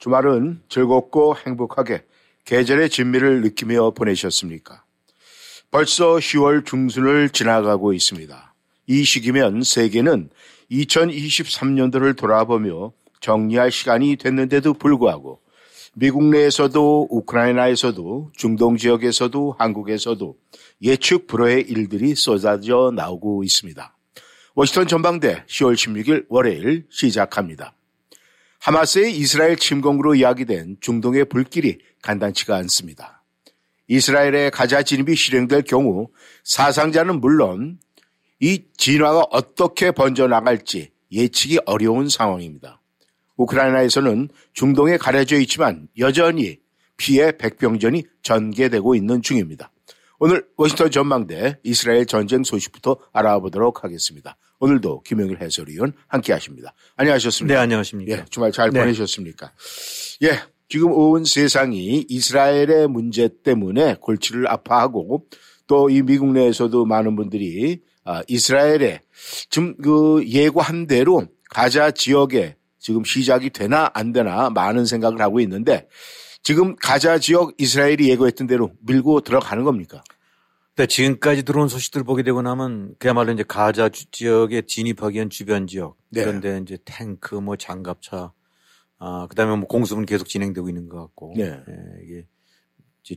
[0.00, 2.04] 주말은 즐겁고 행복하게
[2.46, 4.82] 계절의 진미를 느끼며 보내셨습니까?
[5.70, 8.54] 벌써 10월 중순을 지나가고 있습니다.
[8.86, 10.30] 이 시기면 세계는
[10.70, 15.42] 2023년도를 돌아보며 정리할 시간이 됐는데도 불구하고
[15.92, 20.36] 미국 내에서도 우크라이나에서도 중동 지역에서도 한국에서도
[20.82, 23.94] 예측 불허의 일들이 쏟아져 나오고 있습니다.
[24.54, 27.74] 워싱턴 전방대 10월 16일 월요일 시작합니다.
[28.60, 33.24] 하마스의 이스라엘 침공으로 이야기된 중동의 불길이 간단치가 않습니다.
[33.88, 36.08] 이스라엘의 가자 진입이 실행될 경우
[36.44, 37.78] 사상자는 물론
[38.38, 42.80] 이 진화가 어떻게 번져나갈지 예측이 어려운 상황입니다.
[43.36, 46.58] 우크라이나에서는 중동에 가려져 있지만 여전히
[46.98, 49.72] 피해 백병전이 전개되고 있는 중입니다.
[50.18, 54.36] 오늘 워싱턴 전망대 이스라엘 전쟁 소식부터 알아보도록 하겠습니다.
[54.60, 56.74] 오늘도 김영일 해설위원 함께 하십니다.
[56.96, 57.54] 안녕하셨습니까?
[57.54, 58.12] 네, 안녕하십니까?
[58.18, 58.80] 예, 주말 잘 네.
[58.80, 59.52] 보내셨습니까?
[60.22, 65.26] 예, 지금 온 세상이 이스라엘의 문제 때문에 골치를 아파하고
[65.66, 69.00] 또 이 미국 내에서도 많은 분들이 아, 이스라엘에
[69.50, 75.86] 지금 그 예고한 대로 가자 지역에 지금 시작이 되나 안 되나 많은 생각을 하고 있는데
[76.42, 80.02] 지금 가자 지역 이스라엘이 예고했던 대로 밀고 들어가는 겁니까?
[80.76, 85.66] 네, 지금까지 들어온 소식들 보게 되고 나면 그야말로 이제 가자 주- 지역에 진입하기 위한 주변
[85.66, 86.24] 지역 네.
[86.24, 88.32] 그런데 이제 탱크 뭐 장갑차
[88.98, 91.44] 아 그다음에 뭐 공습은 계속 진행되고 있는 것 같고 네.
[91.68, 92.26] 예, 이게
[93.02, 93.16] 이제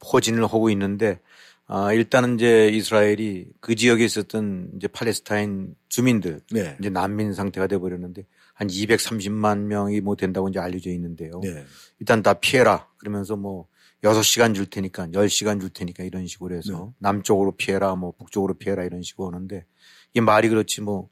[0.00, 1.20] 포진을 하고 있는데
[1.66, 6.76] 아 일단은 이제 이스라엘이 그 지역에 있었던 이제 팔레스타인 주민들 네.
[6.80, 11.40] 이제 난민 상태가 돼 버렸는데 한 230만 명이 뭐 된다고 이제 알려져 있는데요.
[11.42, 11.64] 네.
[11.98, 12.88] 일단 다 피해라.
[12.98, 13.66] 그러면서 뭐
[14.02, 16.92] 6시간 줄 테니까 10시간 줄 테니까 이런 식으로 해서 네.
[16.98, 19.66] 남쪽으로 피해라 뭐 북쪽으로 피해라 이런 식으로 오는데
[20.14, 21.08] 이 말이 그렇지 뭐,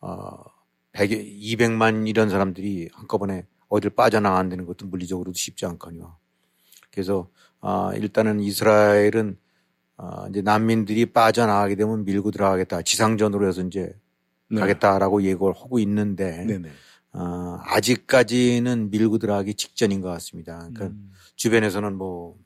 [0.00, 0.44] 어,
[0.92, 6.16] 100, 200만 이런 사람들이 한꺼번에 어딜 빠져나간다는 것도 물리적으로도 쉽지 않거니와.
[6.90, 7.30] 그래서,
[7.60, 9.38] 아, 일단은 이스라엘은
[9.96, 12.82] 아, 이제 난민들이 빠져나가게 되면 밀고 들어가겠다.
[12.82, 13.94] 지상전으로 해서 이제
[14.50, 14.60] 네.
[14.60, 16.70] 가겠다라고 예고를 하고 있는데 네 네.
[17.12, 20.58] 어, 아직까지는 밀고 들어가기 직전인 것 같습니다.
[20.58, 21.12] 그러니까 음.
[21.42, 22.36] 주변에서는 뭐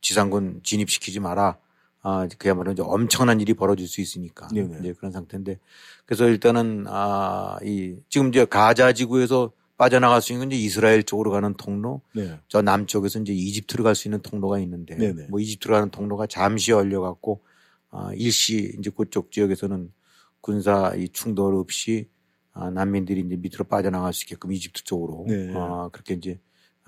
[0.00, 1.58] 지상군 진입시키지 마라.
[2.02, 4.46] 아, 그야말로 이제 엄청난 일이 벌어질 수 있으니까.
[4.54, 4.78] 네네.
[4.78, 5.58] 이제 그런 상태인데
[6.06, 11.32] 그래서 일단은 아, 이 지금 이제 가자 지구에서 빠져나갈 수 있는 건 이제 이스라엘 쪽으로
[11.32, 12.38] 가는 통로, 네.
[12.46, 15.26] 저 남쪽에서 이제 이집트로 갈 수 있는 통로가 있는데 네네.
[15.28, 17.42] 뭐 이집트로 가는 통로가 잠시 열려 갖고
[17.90, 19.92] 아, 일시 이제 그쪽 지역에서는
[20.40, 22.08] 군사 이 충돌 없이
[22.52, 25.52] 아, 난민들이 이제 밑으로 빠져나갈 수 있게끔 이집트 쪽으로 네.
[25.56, 26.38] 아, 그렇게 이제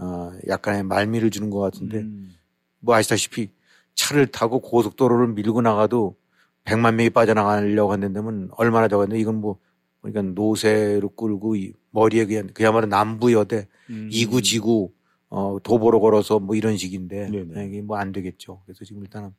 [0.02, 2.32] 아, 약간의 말미를 주는 것 같은데 음.
[2.80, 3.50] 뭐 아시다시피
[3.94, 6.16] 차를 타고 고속도로를 밀고 나가도
[6.64, 9.58] 100만 명이 빠져나가려고 한다면 얼마나 적었는데 이건 뭐
[10.00, 14.08] 그러니까 노새로 끌고 이 머리에 그냥 그야말로 남부여대 음.
[14.10, 14.92] 이구지구
[15.28, 17.66] 어 도보로 걸어서 뭐 이런 식인데 네네.
[17.66, 18.60] 이게 뭐 안 되겠죠.
[18.64, 19.32] 그래서 지금 일단은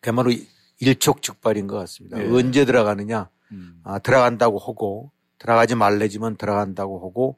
[0.00, 0.32] 그야말로
[0.80, 2.18] 일촉즉발인 것 같습니다.
[2.18, 2.30] 네.
[2.30, 3.28] 언제 들어가느냐?
[3.52, 3.80] 음.
[3.84, 7.36] 아, 들어간다고 하고 들어가지 말래지만 들어간다고 하고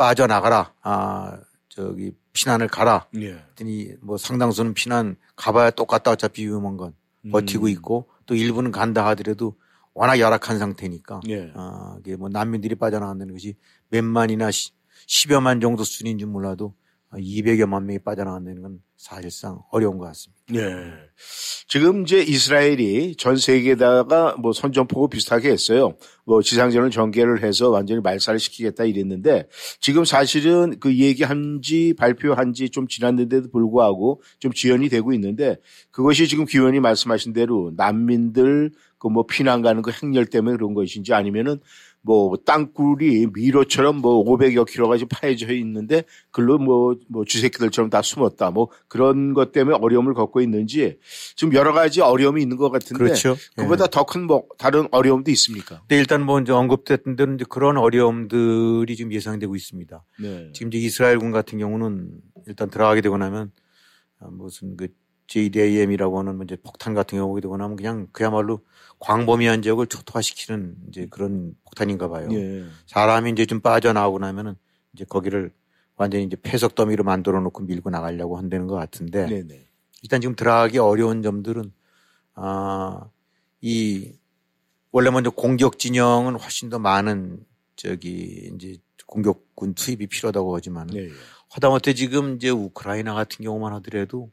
[0.00, 0.72] 빠져나가라.
[0.80, 1.38] 아,
[1.68, 3.06] 저기 피난을 가라.
[3.16, 3.34] 예.
[3.34, 6.94] 했더니 뭐 상당수는 피난 가봐야 똑같다 어차피 위험한 건
[7.30, 7.68] 버티고 음.
[7.68, 9.56] 있고 또 일부는 간다 하더라도
[9.92, 11.52] 워낙 열악한 상태니까 예.
[11.54, 13.56] 아, 이게 뭐 난민들이 빠져나간다는 것이
[13.90, 14.72] 몇만이나 시,
[15.06, 16.74] 10여만 정도 수준인 줄 몰라도
[17.12, 20.40] 200여만 명이 빠져나간다는 건 사실상 어려운 것 같습니다.
[20.54, 20.92] 예.
[21.66, 25.96] 지금 이제 이스라엘이 전 세계에다가 뭐 선전포고 비슷하게 했어요.
[26.24, 29.48] 뭐 지상전을 전개를 해서 완전히 말살을 시키겠다 이랬는데
[29.80, 35.56] 지금 사실은 그 얘기한 지 발표한 지 좀 지났는데도 불구하고 좀 지연이 되고 있는데
[35.90, 41.14] 그것이 지금 기원이 말씀하신 대로 난민들 그 뭐 피난 가는 그 행렬 때문에 그런 것인지
[41.14, 41.58] 아니면은
[42.02, 48.50] 뭐 땅굴이 미로처럼 뭐 500여 킬로가 지금 파여져 있는데 글로 뭐, 뭐 쥐새끼들처럼 다 숨었다
[48.50, 50.98] 뭐 그런 것 때문에 어려움을 겪고 있는지
[51.36, 53.36] 지금 여러 가지 어려움이 있는 것 같은데 그렇죠.
[53.56, 55.80] 그보다 더 큰 뭐 다른 어려움도 있습니까?
[55.80, 60.04] 근데 일단 뭐 이제 언급됐던 대로 이제 그런 어려움들이 지금 예상되고 있습니다.
[60.20, 60.50] 네.
[60.52, 62.10] 지금 이제 이스라엘군 같은 경우는
[62.46, 63.52] 일단 들어가게 되고 나면
[64.20, 64.88] 아, 무슨 그
[65.30, 68.60] JDAM이라고 하는 뭐 이제 폭탄 같은 경우 오게 되고 나면 그냥 그야말로
[68.98, 72.28] 광범위한 지역을 초토화시키는 이제 그런 폭탄인가 봐요.
[72.32, 72.64] 예.
[72.86, 74.56] 사람이 이제 좀 빠져나오고 나면은
[74.92, 75.52] 이제 거기를
[75.94, 79.66] 완전히 이제 폐석 더미로 만들어 놓고 밀고 나가려고 한다는 것 같은데 네네.
[80.02, 81.72] 일단 지금 들어가기 어려운 점들은
[82.34, 83.08] 아,
[83.60, 84.12] 이
[84.90, 87.44] 원래 먼저 공격 진영은 훨씬 더 많은
[87.76, 91.08] 저기 이제 공격군 투입이 필요하다고 하지만 네.
[91.50, 94.30] 하다못해 지금 이제 우크라이나 같은 경우만 하더라도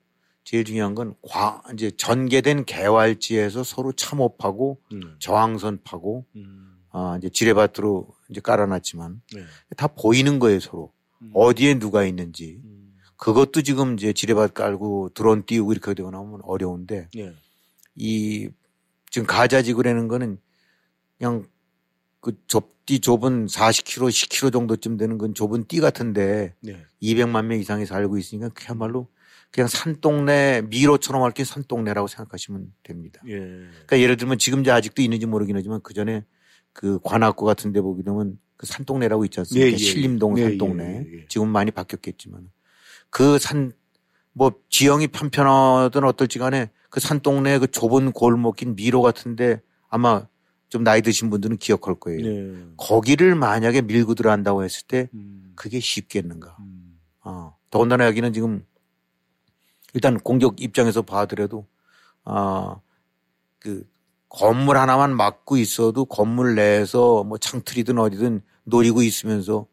[0.48, 5.18] 제일 중요한 건 과, 이제 전개된 개활지에서 서로 참호하고 음.
[5.20, 6.78] 저항선 파고 음.
[6.90, 9.44] 아, 이제 지뢰밭으로 이제 깔아놨지만 네.
[9.76, 11.32] 다 보이는 거예요 서로 음.
[11.34, 12.96] 어디에 누가 있는지 음.
[13.18, 17.34] 그것도 지금 이제 지뢰밭 깔고 드론 띄우고 이렇게 되고 나면 어려운데 네.
[17.96, 18.50] 이
[19.12, 20.40] 지금 가자 지구라는 거는
[21.18, 21.46] 그냥
[22.22, 26.86] 그 좁디 좁은 40km, 10km 정도쯤 되는 건 좁은 띠 같은데 네.
[27.02, 29.10] 200만 명 이상이 살고 있으니까 그야말로
[29.52, 33.22] 그냥 산동네 미로처럼 할게 산동네라고 생각하시면 됩니다.
[33.28, 33.38] 예.
[33.38, 36.26] 그러니까 예를 들면 지금 이제 아직도 있는지 모르긴 하지만 그 전에
[36.74, 39.68] 그 관악구 같은 데 보게 되면 그 산동네라고 있지 않습니까?
[39.68, 41.06] 예, 예, 신림동 예, 산동네.
[41.08, 41.26] 예, 예.
[41.28, 42.50] 지금 많이 바뀌었겠지만
[43.10, 43.72] 그 산,
[44.34, 50.28] 뭐 지형이 편편하든 어떨지 간에 그 산동네 그 좁은 골목긴 미로 같은데 아마
[50.70, 52.22] 좀 나이 드신 분들은 기억할 거예요.
[52.22, 52.66] 네.
[52.78, 55.54] 거기를 만약에 밀고 들어간다고 했을 때 음.
[55.56, 56.58] 그게 쉽겠는가.
[56.60, 57.00] 음.
[57.24, 57.56] 어.
[57.70, 58.66] 더군다나 여기는 지금
[59.94, 61.66] 일단 공격 입장에서 봐더라도
[62.24, 62.80] 아,
[63.60, 63.88] 그
[64.30, 69.68] 건물 하나만 막고 있어도 건물 내에서 뭐 창틀이든 어디든 노리고 있으면서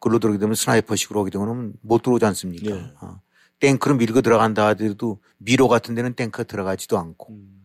[0.00, 2.70] 글로 들어오게 되면 스나이퍼식으로 오게 되면 못 들어오지 않습니까?
[2.70, 2.92] 예.
[3.00, 3.20] 어.
[3.60, 7.60] 탱크로 밀고 들어간다 하더라도 미로 같은 데는 탱크 들어가지도 않고 음.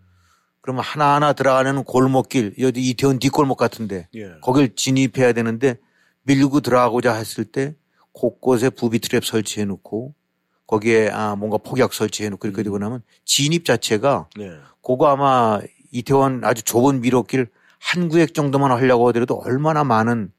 [0.62, 4.34] 그러면 하나하나 들어가는 골목길 여기 이태원 뒷골목 같은데 예.
[4.42, 5.78] 거길 진입해야 되는데
[6.24, 7.76] 밀고 들어가고자 했을 때
[8.12, 10.14] 곳곳에 부비 트랩 설치해 놓고
[10.68, 14.52] 거기에 아 뭔가 폭약 설치해 놓고 이렇게 되고 나면 진입 자체가 네.
[14.84, 15.60] 그거 아마
[15.92, 17.48] 이태원 아주 좁은 미로길
[17.80, 20.32] 한 구획 정도만 하려고 하더라도 얼마나 많은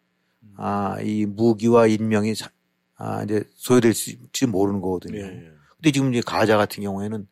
[0.57, 2.51] 아 이 무기와 인명이 사-
[2.97, 4.19] 아 이제 소요될지
[4.49, 5.19] 모르는 거거든요.
[5.21, 5.51] 예.
[5.77, 7.27] 근데 지금 이제 가자 같은 경우에는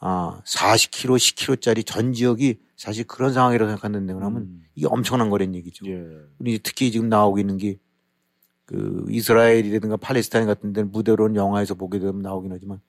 [0.00, 4.62] 아 40km, 10km짜리 전 지역이 사실 그런 상황이라고 생각하는데 그러면 음.
[4.74, 5.86] 이게 엄청난 거란 얘기죠.
[5.86, 6.04] 예.
[6.38, 7.78] 우리 특히 지금 나오고 있는 게
[8.68, 12.80] 그 이스라엘이라든가 팔레스타인 같은 데는 무대로는 영화에서 보게 되면 나오긴 하지만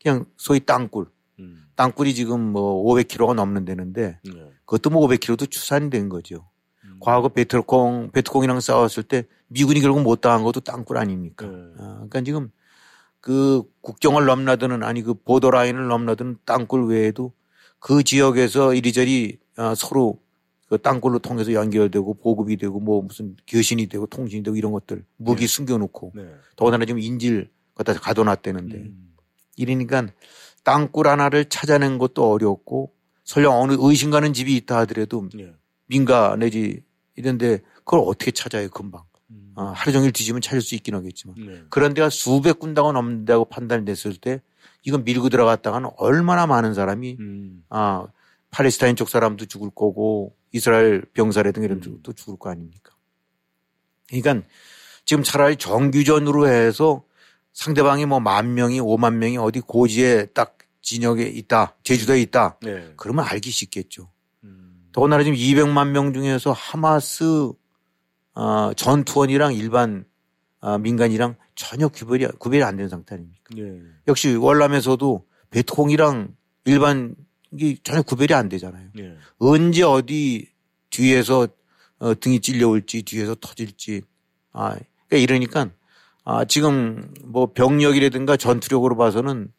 [0.00, 1.06] 그냥 소위 땅굴.
[1.40, 1.64] 음.
[1.74, 4.50] 땅굴이 지금 뭐 500km가 넘는 데는데 네.
[4.64, 6.48] 그것도 뭐 500km도 추산이 된 거죠.
[6.84, 6.98] 음.
[7.00, 11.46] 과거 베트콩, 베트콩이랑 싸웠을 때 미군이 결국 못 당한 것도 땅굴 아닙니까?
[11.46, 11.52] 네.
[11.78, 12.52] 아, 그러니까 지금
[13.20, 17.32] 그 국경을 넘나드는 아니 그 보더라인을 넘나드는 땅굴 외에도
[17.80, 20.20] 그 지역에서 이리저리 아, 서로
[20.74, 25.42] 그 땅굴로 통해서 연결되고 보급이 되고 뭐 무슨 교신이 되고 통신이 되고 이런 것들 무기
[25.42, 25.46] 네.
[25.46, 26.26] 숨겨놓고 네.
[26.56, 29.14] 더군다나 지금 인질 갖다 가둬놨다는데 음.
[29.56, 30.08] 이러니까
[30.64, 32.92] 땅굴 하나를 찾아낸 것도 어렵고
[33.22, 35.54] 설령 어느 의심 가는 집이 있다 하더라도 예.
[35.86, 36.82] 민가 내지
[37.14, 39.52] 이런데 그걸 어떻게 찾아요 금방 음.
[39.54, 41.62] 어, 하루 종일 뒤지면 찾을 수 있긴 하겠지만 네.
[41.70, 44.42] 그런 데가 수백 군데가 넘는다고 판단됐을 때
[44.82, 47.64] 이건 밀고 들어갔다가는 얼마나 많은 사람이 음.
[47.68, 48.08] 아
[48.54, 51.82] 팔레스타인 쪽 사람도 죽을 거고 이스라엘 병사라든가 이런 음.
[51.82, 52.94] 쪽도 죽을 거 아닙니까?
[54.08, 54.46] 그러니까
[55.04, 57.02] 지금 차라리 정규전으로 해서
[57.52, 62.92] 상대방이 뭐 만 명이 오만 명이 어디 고지에 딱 진역에 있다 제주도에 있다 네.
[62.96, 64.08] 그러면 알기 쉽겠죠.
[64.44, 64.88] 음.
[64.92, 67.50] 더군다나 지금 200만 명 중에서 하마스
[68.34, 70.04] 어, 전투원이랑 일반
[70.60, 73.42] 어, 민간이랑 전혀 구별이 구별이 안 되는 상태 아닙니까?
[73.56, 73.80] 네.
[74.06, 77.16] 역시 월남에서도 베트콩이랑 일반
[77.58, 78.88] 이 전혀 구별이 안 되잖아요.
[78.94, 79.16] 네.
[79.38, 80.48] 언제 어디
[80.90, 81.48] 뒤에서
[81.98, 84.02] 어, 등이 찔려올지 뒤에서 터질지
[84.52, 84.76] 아
[85.08, 85.70] 그러니까 이러니까
[86.24, 89.52] 아 지금 뭐 병력이라든가 전투력으로 봐서는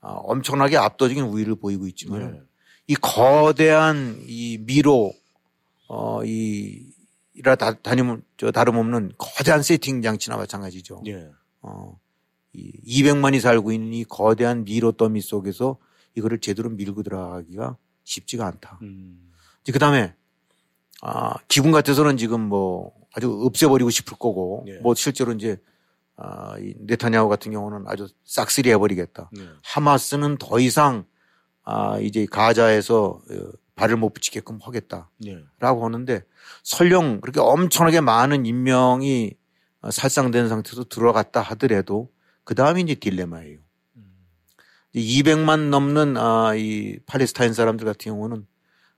[0.00, 2.40] 아, 엄청나게 압도적인 우위를 보이고 있지만 네.
[2.86, 5.12] 이 거대한 이 미로
[5.88, 6.94] 어이
[7.34, 11.02] 이라 다, 다님 저 다름없는 거대한 세팅 장치나 마찬가지죠.
[11.06, 11.28] 예.
[11.62, 11.98] 어,
[12.52, 15.78] 이 200만이 살고 있는 이 거대한 미로 더미 속에서
[16.14, 18.78] 이거를 제대로 밀고 들어가기가 쉽지가 않다.
[18.82, 19.32] 음.
[19.72, 20.14] 그 다음에,
[21.02, 24.78] 아, 기분 같아서는 지금 뭐 아주 없애버리고 싶을 거고, 예.
[24.78, 25.60] 뭐 실제로 이제,
[26.16, 29.30] 아, 이 네타냐후 같은 경우는 아주 싹쓸이 해버리겠다.
[29.32, 29.48] 네.
[29.64, 31.04] 하마스는 더 이상,
[31.64, 35.10] 아, 이제 가자에서 어, 발을 못 붙이게끔 하겠다.
[35.18, 35.42] 네.
[35.58, 36.22] 라고 하는데
[36.62, 39.34] 설령 그렇게 엄청나게 많은 인명이
[39.80, 42.10] 어, 살상된 상태에서 들어갔다 하더라도
[42.44, 43.60] 그 다음이 이제 딜레마예요.
[44.94, 45.00] 음.
[45.00, 48.46] 200만 넘는 아, 이 팔레스타인 사람들 같은 경우는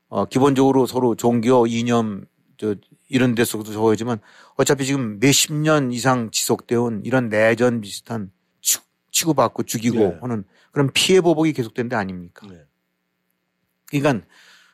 [0.09, 2.25] 어, 기본적으로 서로 종교 이념
[2.59, 2.75] 저
[3.09, 4.19] 이런 데서도 적어지만
[4.57, 8.31] 어차피 지금 몇십 년 이상 지속되어 온 이런 내전 비슷한
[8.63, 8.79] 치-
[9.11, 10.19] 치고받고 죽이고 네.
[10.21, 12.47] 하는 그런 피해 보복이 계속된 데 아닙니까?
[12.49, 12.63] 네.
[13.91, 14.27] 그러니까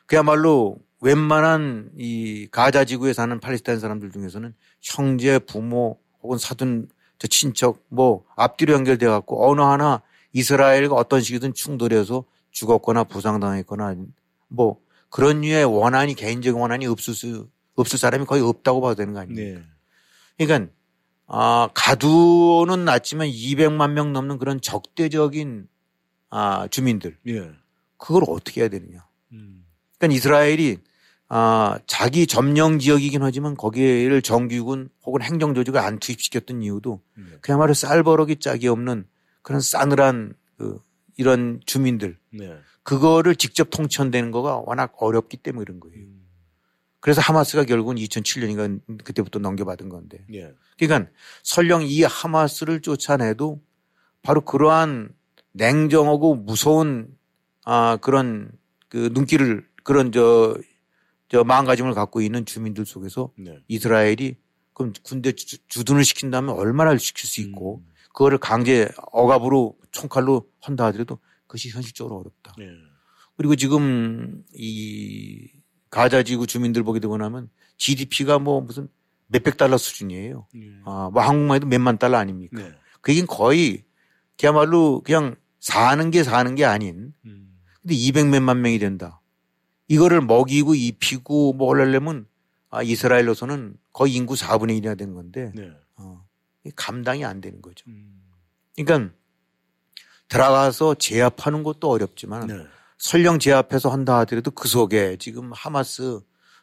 [0.05, 6.87] 그야말로 웬만한 이 가자 지구에 사는 팔레스타인 사람들 중에서는 형제, 부모 혹은 사돈
[7.19, 10.01] 저 친척 뭐 앞뒤로 연결돼 갖고 어느 하나
[10.33, 13.95] 이스라엘과 어떤 식이든 충돌해서 죽었거나 부상당했거나
[14.49, 19.19] 뭐 그런 류의 원한이 개인적 원한이 없을 수 없을 사람이 거의 없다고 봐도 되는 거
[19.19, 19.59] 아닙니까?
[19.59, 19.65] 네.
[20.37, 20.71] 그러니까
[21.27, 25.67] 아, 가두는 낮지만 200만 명 넘는 그런 적대적인
[26.29, 27.51] 아, 주민들 예.
[27.97, 29.05] 그걸 어떻게 해야 되느냐?
[29.31, 29.65] 음.
[29.97, 30.77] 그러니까 이스라엘이
[31.29, 37.23] 아, 자기 점령 지역이긴 하지만 거기를 정규군 혹은 행정조직을 안 투입시켰던 이유도 네.
[37.41, 39.05] 그야말로 쌀버럭이 짝이 없는
[39.43, 40.79] 그런 싸늘한 그
[41.15, 42.57] 이런 주민들 네.
[42.81, 45.97] 그거를 직접 통치한다는 거가 워낙 어렵기 때문에 그런 거예요.
[45.97, 46.23] 음.
[46.99, 50.25] 그래서 하마스가 결국은 2007년인가 그때부터 넘겨받은 건데.
[50.33, 50.53] 예.
[50.79, 51.11] 그러니까
[51.43, 53.61] 설령 이 하마스를 쫓아내도
[54.21, 55.13] 바로 그러한
[55.51, 57.15] 냉정하고 무서운
[57.65, 58.51] 아 그런
[58.87, 60.57] 그 눈길을 그런 저,
[61.27, 63.59] 저 마음가짐을 갖고 있는 주민들 속에서 네.
[63.67, 64.37] 이스라엘이
[64.73, 67.92] 그럼 군대 주, 주둔을 시킨다면 얼마나 시킬 수 있고 음.
[68.13, 72.55] 그거를 강제 억압으로 총칼로 한다 하더라도 그것이 현실적으로 어렵다.
[72.59, 72.69] 예.
[73.35, 75.49] 그리고 지금 이
[75.89, 78.87] 가자 지구 주민들 보게 되고 나면 GDP가 뭐 무슨
[79.27, 80.47] 몇백 달러 수준이에요.
[80.55, 80.59] 예.
[80.85, 82.61] 아, 뭐 한국만 해도 몇만 달러 아닙니까?
[82.61, 82.71] 네.
[83.01, 83.83] 그게 거의
[84.37, 87.59] 그야말로 그냥 사는 게 사는 게 아닌 음.
[87.81, 89.21] 근데 200 몇만 명이 된다.
[89.87, 92.27] 이거를 먹이고 입히고 뭐 하려면
[92.69, 95.69] 아, 이스라엘로서는 거의 인구 4분의 1이나 되는 건데 네.
[95.95, 96.23] 어,
[96.75, 97.85] 감당이 안 되는 거죠.
[97.89, 98.21] 음.
[98.75, 99.13] 그러니까
[100.29, 102.65] 들어가서 제압하는 것도 어렵지만 네.
[102.97, 106.21] 설령 제압해서 한다 하더라도 그 속에 지금 하마스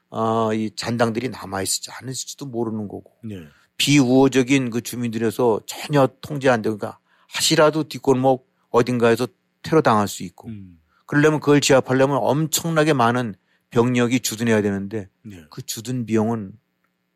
[0.08, 3.46] 어, 이 잔당들이 남아 있을지 않을지도 모르는 거고 네.
[3.76, 9.28] 비우호적인 그 주민들에서 전혀 통제 안 되니까 그러니까 하시라도 뒷골목 어딘가에서
[9.62, 10.80] 테러 당할 수 있고 음.
[11.06, 13.34] 그러려면 그걸 제압하려면 엄청나게 많은
[13.70, 15.44] 병력이 주둔해야 되는데 네.
[15.50, 16.52] 그 주둔 비용은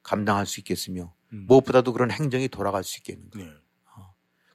[0.02, 1.44] 감당할 수 있겠으며 음.
[1.48, 3.38] 무엇보다도 그런 행정이 돌아갈 수 있겠는가.
[3.38, 3.50] 네.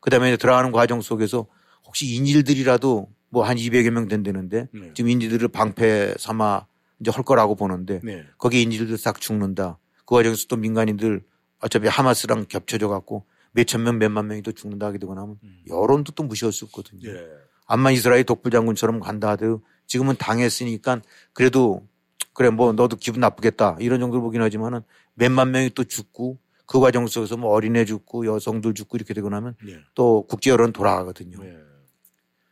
[0.02, 1.46] 그 다음에 들어가는 과정 속에서
[1.86, 4.92] 혹시 인질들이라도 뭐 한 200여 명 된다는데 네.
[4.94, 6.66] 지금 인질들을 방패 삼아
[7.00, 8.26] 이제 할 거라고 보는데 네.
[8.38, 9.78] 거기 인질들 싹 죽는다.
[10.06, 11.24] 그 과정에서 또 민간인들
[11.62, 15.64] 어차피 하마스랑 겹쳐져 갖고 몇천 명, 몇만 명이 또 죽는다 하게 되고 나면 음.
[15.70, 17.10] 여론도 또 무시할 수 없거든요.
[17.10, 17.28] 예.
[17.68, 21.02] 암만 이스라엘 독불 장군처럼 간다 하더라도 지금은 당했으니까
[21.34, 21.88] 그래도
[22.34, 24.82] 그래 뭐 너도 기분 나쁘겠다 이런 정도로 보긴 하지만은
[25.14, 29.56] 몇만 명이 또 죽고 그 과정 속에서 뭐 어린애 죽고 여성들 죽고 이렇게 되고 나면
[29.66, 29.80] 네.
[29.96, 31.42] 또 국제 여론 돌아가거든요.
[31.42, 31.58] 네.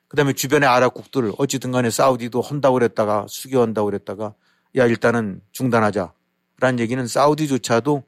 [0.08, 4.34] 그다음에 주변의 아랍국들 어찌든 간에 사우디도 한다고 그랬다가 수교한다고 그랬다가
[4.76, 8.04] 야 일단은 중단하자라는 얘기는 사우디조차도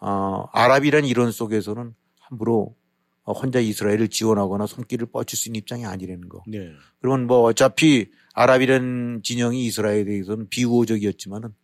[0.00, 2.74] 어 아랍이라는 이론 속에서는 함부로
[3.22, 6.42] 어, 혼자 이스라엘을 지원하거나 손길을 뻗칠 수 있는 입장이 아니라는 거.
[6.48, 6.72] 네.
[7.00, 11.54] 그러면 뭐 어차피 아랍이라는 진영이 이스라엘에 대해서는 비우호적이었지만은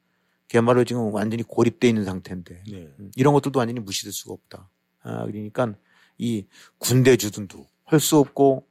[0.51, 2.95] 그야말로 지금 완전히 고립돼 있는 상태인데 네.
[2.99, 4.71] 음, 이런 것들도 완전히 무시될 수가 없다.
[5.03, 5.75] 아, 그러니까
[6.19, 6.47] 이
[6.79, 8.67] 군대 주둔도 할 수 없고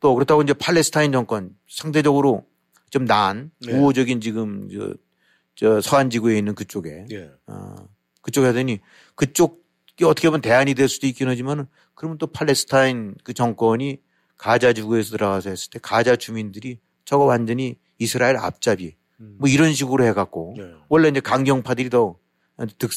[0.00, 2.46] 또 그렇다고 이제 팔레스타인 정권 상대적으로
[2.90, 3.72] 좀 나은 네.
[3.72, 4.94] 우호적인 지금 저,
[5.54, 7.30] 저 서한 지구에 있는 그쪽에 예.
[7.46, 7.76] 아,
[8.22, 8.80] 그쪽에 하더니
[9.14, 14.00] 그쪽이 어떻게 보면 대안이 될 수도 있긴 하지만은 그러면 또 팔레스타인 그 정권이
[14.36, 18.99] 가자 지구에서 들어가서 했을 때 가자 주민들이 저거 완전히 이스라엘 앞잡이 음.
[19.38, 20.72] 뭐 이런 식으로 해갖고 네.
[20.88, 22.16] 원래 이제 강경파들이 더
[22.78, 22.90] 득,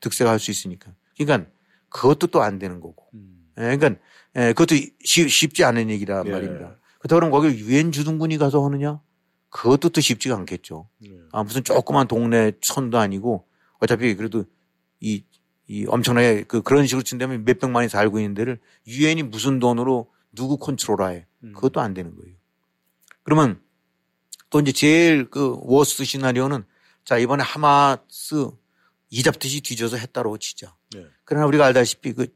[0.00, 0.92] 득세할 수 있으니까.
[1.16, 1.50] 그러니까
[1.88, 3.06] 그것도 또 안 되는 거고.
[3.14, 3.48] 음.
[3.58, 4.00] 예, 그러니까
[4.36, 6.30] 예, 그것도 쉽, 쉽지 않은 얘기란 예.
[6.30, 6.76] 말입니다.
[6.98, 9.00] 그렇다고 그러면 거기 유엔 주둔군이 가서 하느냐?
[9.50, 10.88] 그것도 또 쉽지가 않겠죠.
[10.98, 11.10] 네.
[11.32, 13.46] 아, 무슨 조그만 동네 촌도 아니고
[13.78, 14.44] 어차피 그래도
[15.00, 15.24] 이,
[15.68, 21.26] 이 엄청나게 그 그런 식으로 친다면 몇백만이 살고 있는 데를 유엔이 무슨 돈으로 누구 컨트롤하에
[21.44, 21.52] 음.
[21.52, 22.34] 그것도 안 되는 거예요.
[23.22, 23.60] 그러면
[24.54, 26.64] 또 이제 제일 그 워스트 시나리오는
[27.04, 28.50] 자, 이번에 하마스
[29.10, 30.76] 이잡듯이 뒤져서 했다고 치자.
[30.94, 31.04] 네.
[31.24, 32.26] 그러나 우리가 알다시피 그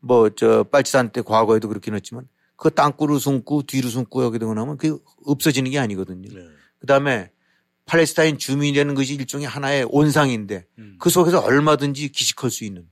[0.00, 4.78] 뭐 저 빨치산 때 과거에도 그렇긴 했지만 그 땅굴을 숨고 뒤로 숨고 하게 되고 나면
[4.78, 6.30] 그게 없어지는 게 아니거든요.
[6.34, 6.48] 네.
[6.78, 7.30] 그 다음에
[7.84, 10.96] 팔레스타인 주민이라는 것이 일종의 하나의 온상인데 음.
[10.98, 12.88] 그 속에서 얼마든지 기식할 수 있는.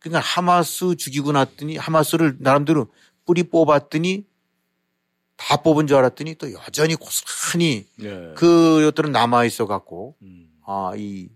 [0.00, 2.90] 그러니까 하마스 죽이고 났더니 하마스를 나름대로
[3.24, 4.26] 뿌리 뽑았더니
[5.48, 8.32] 다 뽑은 줄 알았더니 또 여전히 고스란히 네.
[8.36, 10.50] 그 것들은 남아 있어 갖고 음.
[10.66, 11.28] 아 이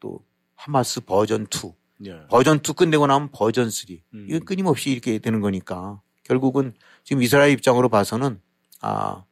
[0.00, 0.24] 또
[0.54, 2.20] 하마스 버전 2 네.
[2.28, 4.26] 버전 2 끝내고 나면 버전 3 음.
[4.28, 8.40] 이건 끊임없이 이렇게 되는 거니까 결국은 지금 이스라엘 입장으로 봐서는
[8.80, 9.24] 아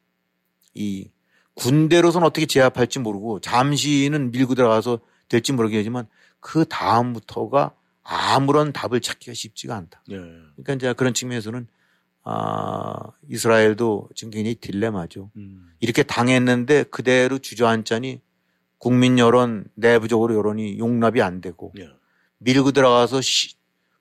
[0.73, 1.09] 이
[1.55, 6.07] 군대로서는 어떻게 제압할지 모르고 잠시는 밀고 들어가서 될지 모르겠지만
[6.39, 10.03] 그 다음부터가 아무런 답을 찾기가 쉽지가 않다.
[10.07, 10.17] 네.
[10.17, 11.67] 그러니까 이제 그런 측면에서는
[12.29, 15.31] 아 이스라엘도 지금 굉장히 딜레마죠.
[15.37, 15.71] 음.
[15.79, 18.19] 이렇게 당했는데 그대로 주저앉자니
[18.79, 21.87] 국민 여론 내부적으로 여론이 용납이 안 되고 네.
[22.39, 23.55] 밀고 들어가서 시-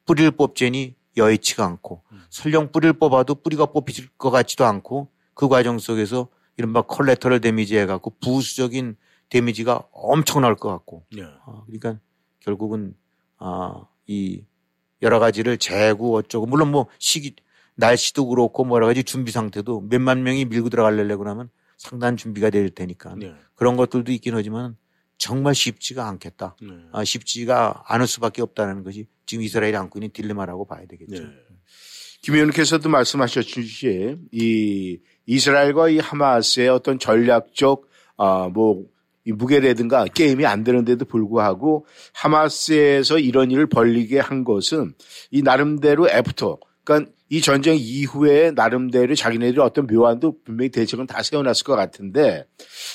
[0.06, 6.28] 뿌리를 뽑자니 여의치가 않고 설령 뿌리를 뽑아도 뿌리가 뽑힐 것 같지도 않고 그 과정 속에서
[6.56, 8.96] 이른바 콜레터럴 데미지 해갖고 부수적인
[9.28, 11.22] 데미지가 엄청날 것 같고 예.
[11.46, 12.00] 어, 그러니까
[12.40, 12.94] 결국은
[13.38, 14.42] 아, 이
[15.02, 17.36] 여러 가지를 재고 어쩌고 물론 뭐 시기
[17.76, 22.70] 날씨도 그렇고 뭐 여러 가지 준비 상태도 몇만 명이 밀고 들어가려고 그러면 상당한 준비가 될
[22.70, 23.34] 테니까 네.
[23.54, 24.76] 그런 것들도 있긴 하지만
[25.18, 26.56] 정말 쉽지가 않겠다.
[26.60, 26.68] 네.
[26.92, 31.22] 아, 쉽지가 않을 수밖에 없다는 것이 지금 이스라엘이 안고 있는 딜레마라고 봐야 되겠죠.
[31.22, 31.30] 네.
[32.22, 38.86] 김 의원께서도 말씀하셨듯이 이 이스라엘과 이 하마스의 어떤 전략적 아뭐
[39.24, 44.94] 이 무게라든가 게임이 안 되는데도 불구하고 하마스에서 이런 일을 벌리게 한 것은
[45.30, 51.64] 이 나름대로 after 그러니까 이 전쟁 이후에 나름대로 자기네들이 어떤 묘안도 분명히 대책은 다 세워놨을
[51.64, 52.46] 것 같은데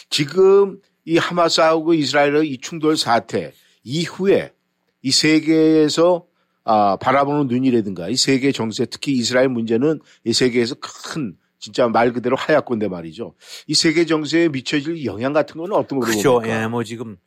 [0.10, 4.54] 지금 이 하마스하고 이스라엘의 이 충돌 사태 이후에
[5.02, 6.26] 이 세계에서
[6.64, 12.36] 아, 바라보는 눈이라든가 이 세계 정세 특히 이스라엘 문제는 이 세계에서 큰 진짜 말 그대로
[12.36, 13.36] 화약고인데 말이죠.
[13.68, 16.34] 이 세계 정세에 미쳐질 영향 같은 건 어떤 걸로 그렇죠.
[16.34, 16.64] 봅니까?
[16.64, 17.18] 예, 뭐 지금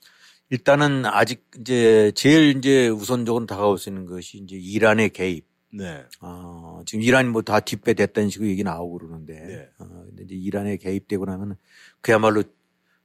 [0.50, 5.46] 일단은 아직 이제 제일 이제 우선적으로 다가올 수 있는 것이 이제 이란의 개입.
[5.76, 6.04] 네.
[6.20, 9.70] 어, 지금 이란이 뭐다 뒷배 됐다는 식으로 얘기 나오고 그러는데, 네.
[9.78, 11.56] 어, 근데 이제 이란에 개입되고 나면
[12.00, 12.44] 그야말로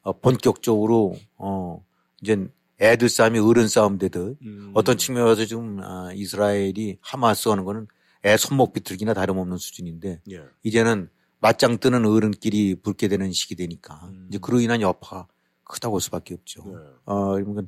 [0.01, 1.83] 어, 본격적으로 어,
[2.21, 2.47] 이제
[2.79, 4.71] 애들 싸움이 어른 싸움 되듯 음.
[4.73, 7.87] 어떤 측면에서 지금 아, 이스라엘이 하마스 하는 거는
[8.25, 10.41] 애 손목 비틀기나 다름없는 수준인데 예.
[10.63, 11.09] 이제는
[11.39, 14.27] 맞짱 뜨는 어른끼리 붙게 되는 시기 되니까 음.
[14.29, 15.27] 이제 그로 인한 여파가
[15.63, 16.63] 크다고 볼 수밖에 없죠.
[16.65, 16.73] 네.
[17.05, 17.63] 어, 그러니까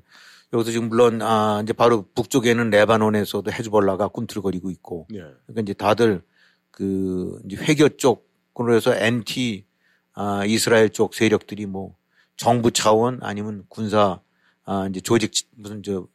[0.53, 5.19] 여기서 지금 물론 아, 이제 바로 북쪽에는 레바논에서도 헤즈볼라가 꿈틀거리고 있고 예.
[5.19, 6.23] 그러니까 이제 다들
[6.71, 9.65] 그 이제 회교 쪽으로 해서 엔티
[10.13, 11.95] 아, 이스라엘 쪽 세력들이 뭐
[12.35, 14.19] 정부 차원 아니면 군사
[14.65, 16.07] 아, 이제 조직 무슨 저,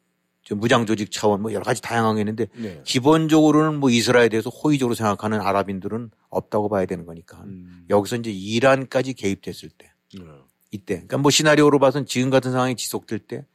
[0.44, 2.82] 저 무장 조직 차원 뭐 여러 가지 다양하게 있는데 네.
[2.84, 7.86] 기본적으로는 뭐 이스라엘에 대해서 호의적으로 생각하는 아랍인들은 없다고 봐야 되는 거니까 음.
[7.88, 10.24] 여기서 이제 이란까지 개입됐을 때 네.
[10.70, 13.46] 이때 그러니까 뭐 시나리오로 봐서는 지금 같은 상황이 지속될 때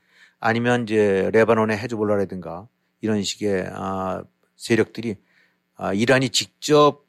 [0.42, 2.68] 아니면 이제 레바논의 헤즈볼라라든가
[3.00, 4.24] 이런 식의 아
[4.58, 5.16] 세력들이
[5.76, 7.06] 아 이란이 직접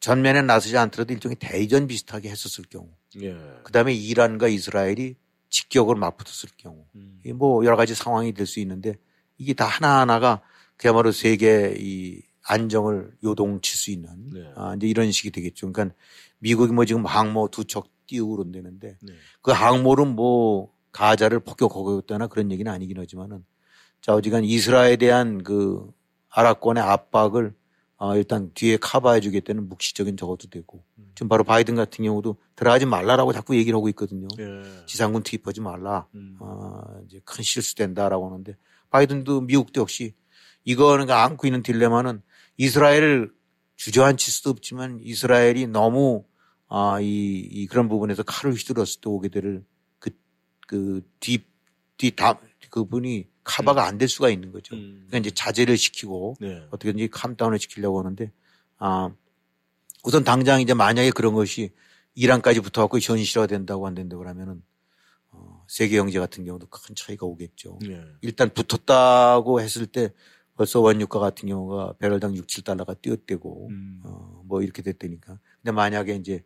[0.00, 2.88] 전면에 나서지 않더라도 일종의 대전 비슷하게 했었을 경우
[3.20, 3.36] 예.
[3.64, 5.16] 그다음에 이란과 이스라엘이
[5.50, 7.20] 직격으로 맞붙었을 경우 음.
[7.26, 8.94] 이뭐 여러 가지 상황이 될 수 있는데
[9.38, 10.40] 이게 다 하나하나가
[10.76, 14.52] 그야말로 세계 이 안정을 요동칠 수 있는 네.
[14.56, 15.70] 아 이제 이런 식이 되겠죠.
[15.70, 15.94] 그러니까
[16.38, 19.12] 미국이 뭐 지금 항모 두 척 띄우고 그런다는데 네.
[19.42, 23.44] 그 항모는 뭐 가자를 폭격하고 있다나 그런 얘기는 아니긴 하지만은
[24.00, 25.90] 자 어지간 이스라엘에 대한 그
[26.28, 27.54] 아랍권의 압박을
[27.96, 30.82] 어, 일단 뒤에 커버해 주겠다는 묵시적인 저것도 되고
[31.14, 34.26] 지금 바로 바이든 같은 경우도 들어가지 말라라고 자꾸 얘기를 하고 있거든요.
[34.40, 34.62] 예.
[34.86, 36.08] 지상군 투입하지 말라.
[36.14, 36.36] 음.
[36.40, 38.56] 어, 이제 큰 실수된다라고 하는데
[38.90, 40.14] 바이든도 미국도 역시
[40.64, 42.22] 이거는 그 안고 있는 딜레마는
[42.56, 43.32] 이스라엘을
[43.76, 46.24] 주저앉힐 수도 없지만 이스라엘이 너무
[46.68, 49.62] 아, 이, 이 그런 부분에서 칼을 휘둘렀을 때 오게 될
[50.66, 51.44] 그, 그 뒤,
[51.96, 54.74] 뒤, 다, 그분이 카바가 안될 수가 있는 거죠.
[54.74, 55.04] 음.
[55.08, 56.66] 그러니까 이제 자제를 시키고 네.
[56.70, 58.30] 어떻게든지 캄다운을 시키려고 하는데
[58.78, 59.10] 아
[60.04, 61.70] 우선 당장 이제 만약에 그런 것이
[62.14, 64.62] 이란까지 붙어갖고 현실화 된다고 안 된다고 그러면은
[65.30, 67.78] 어, 세계 경제 같은 경우도 큰 차이가 오겠죠.
[67.82, 68.02] 네.
[68.20, 70.12] 일단 붙었다고 했을 때
[70.54, 74.02] 벌써 원유가 같은 경우가 배럴당 6, 7달러가 뛰어대고 음.
[74.04, 75.38] 어, 뭐 이렇게 됐다니까.
[75.60, 76.44] 근데 만약에 이제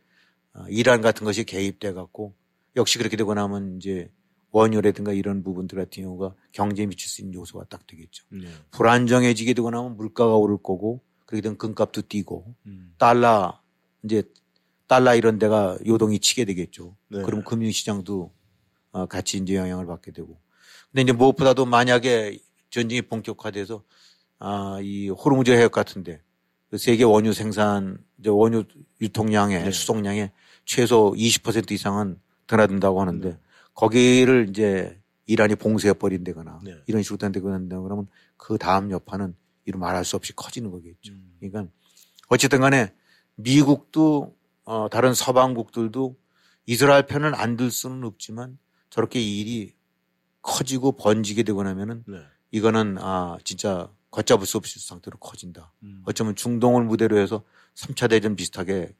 [0.54, 2.34] 어, 이란 같은 것이 개입돼 갖고
[2.76, 4.10] 역시 그렇게 되고 나면 이제
[4.50, 8.24] 원유라든가 이런 부분들 같은 경우가 경제에 미칠 수 있는 요소가 딱 되겠죠.
[8.30, 8.46] 네.
[8.70, 12.94] 불안정해지게 되고 나면 물가가 오를 거고 그렇게 되면 금값도 뛰고 음.
[12.98, 13.60] 달러
[14.04, 14.22] 이제
[14.86, 16.96] 달러 이런 데가 요동이 치게 되겠죠.
[17.08, 17.22] 네.
[17.22, 18.32] 그럼 금융시장도
[18.92, 20.38] 어, 같이 이제 영향을 받게 되고.
[20.90, 22.38] 근데 이제 무엇보다도 만약에
[22.70, 23.82] 전쟁이 본격화돼서
[24.38, 26.22] 아, 이 호르무즈 해역 같은데
[26.70, 28.64] 그 세계 원유 생산, 이제 원유
[29.00, 29.70] 유통량의 네.
[29.70, 30.32] 수송량의
[30.64, 33.38] 최소 20% 이상은 드나든다고 하는데 네.
[33.74, 36.76] 거기를 이제 이란이 봉쇄해 버린다거나 네.
[36.86, 38.06] 이런 식으로 된다거나 그러면
[38.36, 41.12] 그 다음 여파는 이루 말할 수 없이 커지는 거겠죠.
[41.12, 41.36] 음.
[41.40, 41.66] 그러니까
[42.28, 42.92] 어쨌든 간에
[43.34, 46.16] 미국도 어, 다른 서방국들도
[46.66, 48.58] 이스라엘 편을 안 들 수는 없지만
[48.90, 49.74] 저렇게 이 일이
[50.42, 52.18] 커지고 번지게 되고 나면은 네.
[52.50, 55.72] 이거는 아 진짜 걷잡을 수 없을 상태로 커진다.
[55.82, 56.02] 음.
[56.06, 57.42] 어쩌면 중동을 무대로 해서
[57.74, 58.94] 3차 대전 비슷하게 에,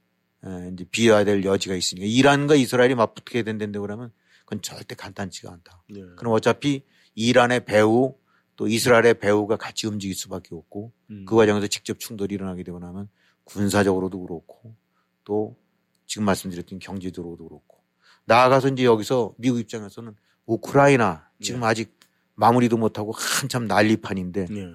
[0.73, 5.83] 이제 비화될 여지가 있으니까 이란과 이스라엘이 맞붙게 된다고 그러면 그건 절대 간단치가 않다.
[5.91, 6.03] 네.
[6.17, 8.17] 그럼 어차피 이란의 배후
[8.57, 11.25] 또 이스라엘의 배후가 같이 움직일 수밖에 없고 음.
[11.27, 13.09] 그 과정에서 직접 충돌이 일어나게 되고 나면
[13.45, 14.77] 군사적으로도 그렇고
[15.25, 15.57] 또
[16.07, 17.83] 지금 말씀드렸던 경제적으로도 그렇고
[18.25, 20.15] 나아가서 이제 여기서 미국 입장에서는
[20.47, 21.67] 우크라이나 지금 네.
[21.67, 21.99] 아직
[22.35, 24.67] 마무리도 못하고 한참 난리판인데 네.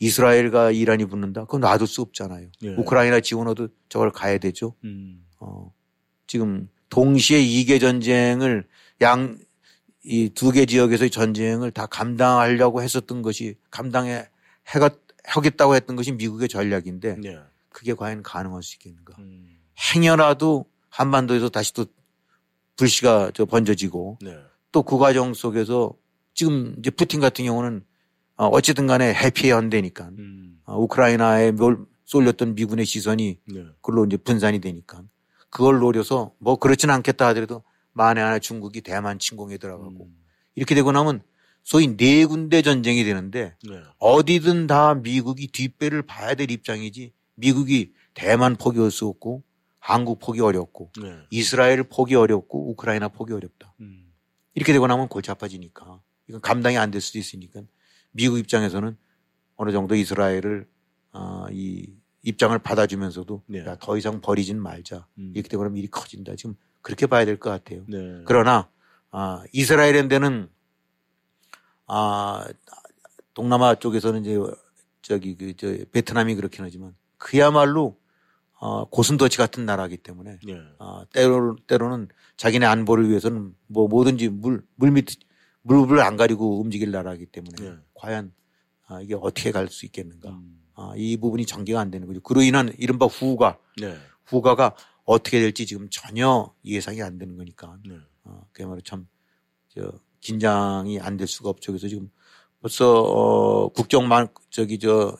[0.00, 1.44] 이스라엘과 이란이 붙는다?
[1.44, 2.48] 그건 놔둘 수 없잖아요.
[2.62, 2.68] 예.
[2.74, 4.74] 우크라이나 지원어도 저걸 가야 되죠.
[4.84, 5.24] 음.
[5.40, 5.72] 어,
[6.26, 8.66] 지금 동시에 이개 전쟁을
[9.00, 9.38] 양,
[10.04, 14.28] 이 두 개 지역에서의 전쟁을 다 감당하려고 했었던 것이 감당해,
[14.68, 14.90] 해가,
[15.24, 17.38] 하겠다고 했던 것이 미국의 전략인데 네.
[17.70, 19.14] 그게 과연 가능할 수 있겠는가.
[19.18, 19.58] 음.
[19.94, 21.86] 행여라도 한반도에서 다시 또
[22.76, 24.36] 불씨가 저 번져지고 네.
[24.72, 25.92] 또그 과정 속에서
[26.34, 27.84] 지금 이제 푸틴 같은 경우는
[28.36, 30.60] 어, 어쨌든 간에 해피의 현대니까 음.
[30.64, 33.64] 어, 우크라이나에 몰- 쏠렸던 미군의 시선이 네.
[33.80, 35.02] 그걸로 이제 분산이 되니까
[35.50, 40.16] 그걸 노려서 뭐 그렇진 않겠다 하더라도 만에 하나 중국이 대만 침공에 들어가고 음.
[40.54, 41.22] 이렇게 되고 나면
[41.64, 43.80] 소위 네 군데 전쟁이 되는데 네.
[43.98, 49.42] 어디든 다 미국이 뒷배를 봐야 될 입장이지 미국이 대만 포기할 수 없고
[49.80, 51.16] 한국 포기 어렵고 네.
[51.30, 53.74] 이스라엘 포기 어렵고 우크라이나 포기 어렵다.
[53.80, 54.12] 음.
[54.54, 57.62] 이렇게 되고 나면 골치 아파지니까 이건 감당이 안 될 수도 있으니까
[58.16, 58.96] 미국 입장에서는
[59.56, 60.66] 어느 정도 이스라엘을
[61.12, 63.64] 아, 이 입장을 받아주면서도 네.
[63.64, 65.06] 야, 더 이상 버리진 말자.
[65.18, 65.32] 음.
[65.34, 66.34] 이렇게 되고 나면 일이 커진다.
[66.36, 67.84] 지금 그렇게 봐야 될 것 같아요.
[67.86, 68.22] 네.
[68.24, 68.68] 그러나
[69.10, 70.48] 아, 이스라엘인데는
[71.86, 72.46] 아,
[73.34, 74.38] 동남아 쪽에서는 이제
[75.02, 77.98] 저기 그 저 베트남이 그렇긴 하지만 그야말로
[78.58, 80.60] 어, 고슴도치 같은 나라이기 때문에 네.
[80.78, 85.06] 아, 때로, 때로는 자기네 안보를 위해서는 뭐 뭐든지 물, 물 밑,
[85.62, 87.76] 물을 안 가리고 움직일 나라이기 때문에 네.
[87.98, 88.32] 과연
[88.86, 90.30] 아, 이게 어떻게 갈 수 있겠는가.
[90.30, 90.62] 음.
[90.74, 92.20] 아, 이 부분이 전개가 안 되는 거죠.
[92.20, 93.96] 그로 인한 이른바 후가, 네.
[94.26, 97.78] 후가가 어떻게 될지 지금 전혀 예상이 안 되는 거니까.
[97.88, 97.96] 네.
[98.24, 99.08] 아, 그야말로 참,
[99.68, 101.72] 저, 긴장이 안 될 수가 없죠.
[101.72, 102.10] 그래서 지금
[102.60, 105.16] 벌써, 어, 국정만, 저기, 저,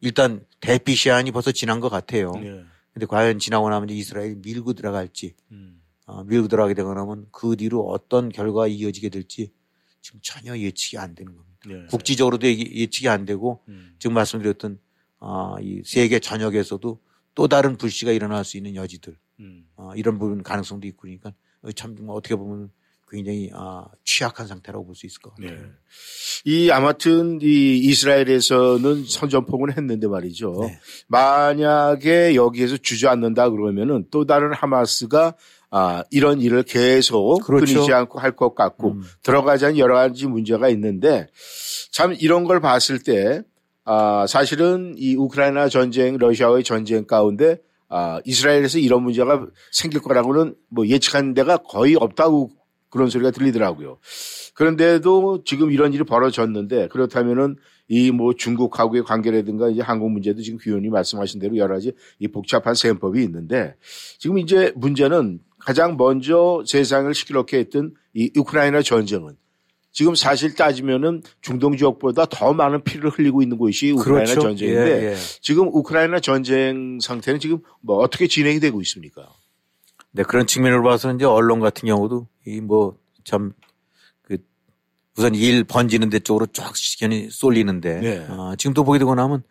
[0.00, 2.32] 일단 대피 시한이 벌써 지난 것 같아요.
[2.32, 2.64] 네.
[2.92, 5.82] 근데 과연 지나고 나면 이스라엘이 밀고 들어갈지, 음.
[6.06, 9.52] 어, 밀고 들어가게 되거나 하면 그 뒤로 어떤 결과가 이어지게 될지
[10.00, 11.53] 지금 전혀 예측이 안 되는 겁니다.
[11.66, 11.86] 네.
[11.90, 13.94] 국지적으로도 예- 예측이 안 되고 음.
[13.98, 14.78] 지금 말씀드렸던
[15.20, 17.00] 아, 이 세계 전역에서도
[17.34, 19.64] 또 다른 불씨가 일어날 수 있는 여지들 음.
[19.76, 21.32] 어, 이런 부분 가능성도 있고 그러니까
[21.74, 22.70] 참 어떻게 보면
[23.08, 25.56] 굉장히 아, 취약한 상태라고 볼 수 있을 것 같아요.
[25.56, 25.66] 네.
[26.44, 30.58] 이 아무튼 이 이스라엘에서는 선전포고는 했는데 말이죠.
[30.62, 30.78] 네.
[31.08, 35.34] 만약에 여기에서 주저앉는다 그러면은 또 다른 하마스가
[35.76, 37.66] 아, 이런 일을 계속 그렇죠.
[37.74, 39.02] 끊이지 않고 할 것 같고 음.
[39.24, 41.26] 들어가자는 여러 가지 문제가 있는데
[41.90, 43.42] 참 이런 걸 봤을 때
[43.84, 47.58] 아, 사실은 이 우크라이나 전쟁, 러시아와의 전쟁 가운데
[47.88, 52.50] 아, 이스라엘에서 이런 문제가 생길 거라고는 뭐 예측한 데가 거의 없다고
[52.88, 53.98] 그런 소리가 들리더라고요.
[54.54, 57.56] 그런데도 지금 이런 일이 벌어졌는데 그렇다면은
[57.88, 62.74] 이 뭐 중국하고의 관계라든가 이제 한국 문제도 지금 귀원이 말씀하신 대로 여러 가지 이 복잡한
[62.74, 63.74] 셈법이 있는데
[64.18, 69.36] 지금 이제 문제는 가장 먼저 세상을 시끄럽게 했던 이 우크라이나 전쟁은
[69.92, 74.40] 지금 사실 따지면은 중동 지역보다 더 많은 피를 흘리고 있는 곳이 우크라이나 그렇죠.
[74.40, 75.16] 전쟁인데 예, 예.
[75.40, 79.28] 지금 우크라이나 전쟁 상태는 지금 뭐 어떻게 진행이 되고 있습니까?
[80.10, 83.52] 네, 그런 측면으로 봐서는 이제 언론 같은 경우도 이 뭐 참
[84.22, 84.36] 그
[85.16, 88.26] 우선 일 번지는 데 쪽으로 쫙 시간이 쏠리는데 네.
[88.28, 89.42] 아, 지금 또 보게 되고 나면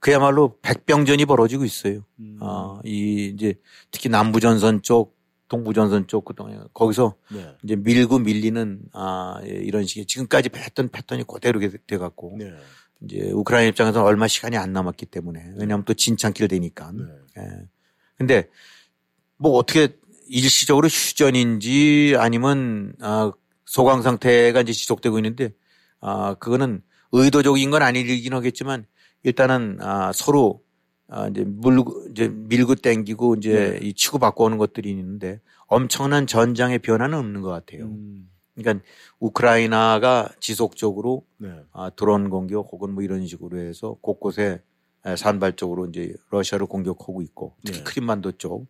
[0.00, 2.04] 그야말로 백병전이 벌어지고 있어요.
[2.20, 2.38] 음.
[2.40, 3.54] 아, 이 이제
[3.90, 5.17] 특히 남부 전선 쪽,
[5.48, 7.56] 동부전선 쪽 그동안 거기서 네.
[7.62, 12.52] 이제 밀고 밀리는 아, 예, 이런 식의 지금까지 했던 패턴이 그대로 돼 갖고 네.
[13.02, 16.92] 이제 우크라이나 입장에서는 얼마 시간이 안 남았기 때문에 왜냐하면 또 진창길 되니까.
[16.92, 17.04] 네.
[17.38, 17.42] 예.
[18.16, 18.48] 근데
[19.36, 19.96] 뭐 어떻게
[20.28, 23.32] 일시적으로 휴전인지 아니면 아,
[23.64, 25.50] 소강 상태가 이제 지속되고 있는데
[26.00, 26.82] 아, 그거는
[27.12, 28.86] 의도적인 건 아니긴 하겠지만
[29.22, 30.62] 일단은 아, 서로
[31.08, 36.80] 아, 이제 물고 이제 밀고 땡기고 이제 이 치고 받고 오는 것들이 있는데 엄청난 전장의
[36.80, 37.84] 변화는 없는 것 같아요.
[37.84, 38.30] 음.
[38.54, 38.84] 그러니까
[39.20, 41.50] 우크라이나가 지속적으로 네.
[41.72, 44.62] 아, 드론 공격 혹은 뭐 이런 식으로 해서 곳곳에
[45.06, 47.84] 에, 산발적으로 이제 러시아를 공격하고 있고 특히 네.
[47.84, 48.66] 크림반도 쪽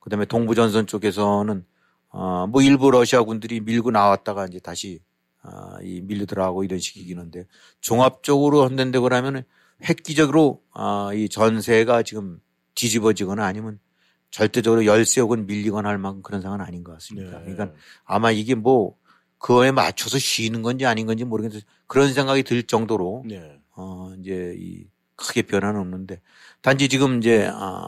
[0.00, 1.64] 그다음에 동부 전선 쪽에서는
[2.10, 5.00] 아, 뭐 일부 러시아 군들이 밀고 나왔다가 이제 다시
[5.42, 7.46] 아, 이 밀려 들어가고 이런 식이긴 한데
[7.80, 9.42] 종합적으로 한다고 그러면은
[9.88, 12.40] 획기적으로 아, 이 전세가 지금
[12.74, 13.78] 뒤집어지거나 아니면
[14.30, 17.38] 절대적으로 열세 혹은 밀리거나 할 만큼 그런 상황은 아닌 것 같습니다.
[17.40, 17.52] 네.
[17.52, 18.96] 그러니까 아마 이게 뭐
[19.38, 23.60] 그거에 맞춰서 쉬는 건지 아닌 건지 모르겠는데 그런 생각이 들 정도로 네.
[23.74, 26.20] 어 이제 이 크게 변화는 없는데
[26.62, 27.86] 단지 지금 이제 아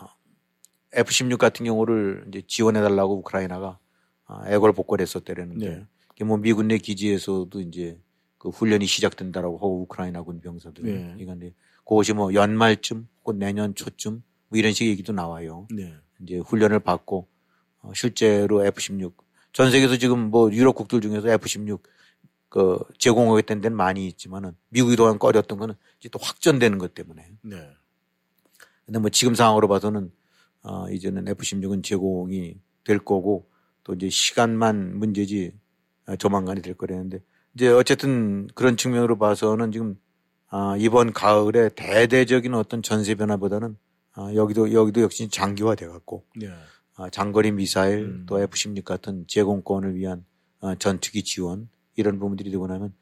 [0.94, 3.78] F16 같은 경우를 이제 지원해 달라고 우크라이나가
[4.26, 5.86] 아, 애걸 복걸했었대라는데 네.
[6.14, 7.98] 이게 뭐 미군 내 기지에서도 이제
[8.42, 11.14] 그 훈련이 시작된다라고 하고 우크라이나군 병사들 네.
[11.16, 15.68] 그러니까 그것이 뭐 연말쯤 혹은 내년 초쯤 뭐 이런 식의 얘기도 나와요.
[15.70, 15.94] 네.
[16.20, 17.28] 이제 훈련을 받고
[17.82, 19.12] 어, 실제로 F-16
[19.52, 21.78] 전 세계에서 지금 뭐 유럽 국들 중에서 F-16
[22.48, 27.24] 그 제공하겠다는 데는 많이 있지만은 미국이 동안 꺼렸던 거는 이제 또 확전되는 것 때문에.
[27.42, 27.70] 네.
[28.86, 30.10] 근데 뭐 지금 상황으로 봐서는
[30.64, 33.48] 어 이제는 F-16은 제공이 될 거고
[33.84, 35.52] 또 이제 시간만 문제지
[36.06, 37.20] 아, 조만간이 될 거라는데
[37.54, 39.96] 이제 어쨌든 그런 측면으로 봐서는 지금
[40.48, 43.76] 아 이번 가을에 대대적인 어떤 전세 변화보다는
[44.14, 46.50] 아 여기도 여기도 역시 장기화돼 갖고 네.
[46.96, 48.26] 아, 장거리 미사일 음.
[48.26, 50.24] 또 F-16 같은 제공권을 위한
[50.60, 52.92] 어, 전투기 지원 이런 부분들이 되고 나면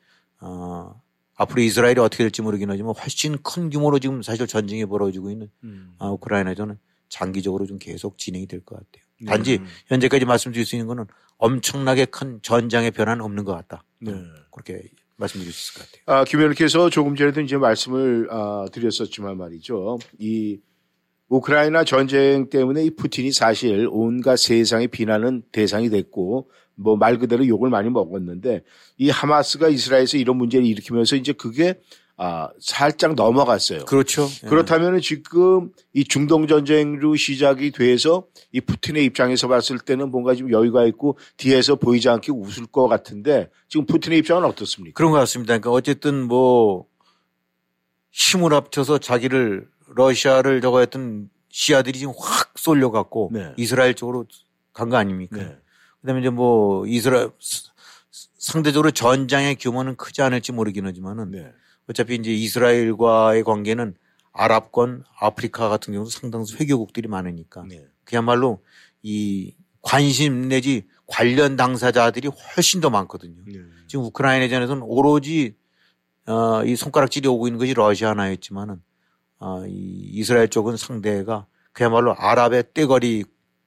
[0.40, 1.00] 어,
[1.34, 5.94] 앞으로 이스라엘이 어떻게 될지 모르긴 하지만 훨씬 큰 규모로 지금 사실 전쟁이 벌어지고 있는 음.
[5.98, 9.04] 아, 우크라이나전은 장기적으로 좀 계속 진행이 될 것 같아요.
[9.20, 9.26] 네.
[9.26, 11.06] 단지 현재까지 말씀드릴 수 있는 거는
[11.38, 13.82] 엄청나게 큰 전장의 변화는 없는 것 같다.
[14.00, 14.12] 네.
[14.50, 14.82] 그렇게
[15.16, 16.20] 말씀드릴 수 있을 것 같아요.
[16.20, 19.98] 아, 김 의원께서 조금 전에도 이제 말씀을 아, 드렸었지만 말이죠.
[20.18, 20.58] 이
[21.28, 27.68] 우크라이나 전쟁 때문에 이 푸틴이 사실 온갖 세상의 비난은 대상이 됐고 뭐 말 그대로 욕을
[27.70, 28.64] 많이 먹었는데
[28.96, 31.78] 이 하마스가 이스라엘에서 이런 문제를 일으키면서 이제 그게
[32.22, 33.86] 아, 살짝 넘어갔어요.
[33.86, 34.28] 그렇죠.
[34.46, 40.84] 그렇다면 지금 이 중동 전쟁으로 시작이 돼서 이 푸틴의 입장에서 봤을 때는 뭔가 좀 여유가
[40.84, 44.92] 있고 뒤에서 보이지 않게 웃을 것 같은데 지금 푸틴의 입장은 어떻습니까?
[44.94, 45.54] 그런 것 같습니다.
[45.56, 46.84] 그러니까 어쨌든 뭐
[48.10, 53.52] 힘을 합쳐서 자기를 러시아를 저거 했던 시아들이 지금 확 쏠려갖고 네.
[53.56, 54.26] 이스라엘 쪽으로
[54.74, 55.36] 간 거 아닙니까?
[55.38, 55.56] 네.
[56.02, 57.70] 그다음에 이제 뭐 이스라엘 스-
[58.38, 61.52] 상대적으로 전장의 규모는 크지 않을지 모르긴 하지만은 네.
[61.88, 63.94] 어차피 이제 이스라엘과의 관계는
[64.32, 67.84] 아랍권, 아프리카 같은 경우도 상당수 회교국들이 많으니까 네.
[68.04, 68.62] 그야말로
[69.02, 73.42] 이 관심 내지 관련 당사자들이 훨씬 더 많거든요.
[73.46, 73.60] 네.
[73.86, 75.56] 지금 우크라이나 전에서는 오로지
[76.26, 78.80] 어, 이 손가락질이 오고 있는 것이 러시아 하나였지만은
[79.38, 83.24] 어, 이 이스라엘 쪽은 상대가 그야말로 아랍의 떼거리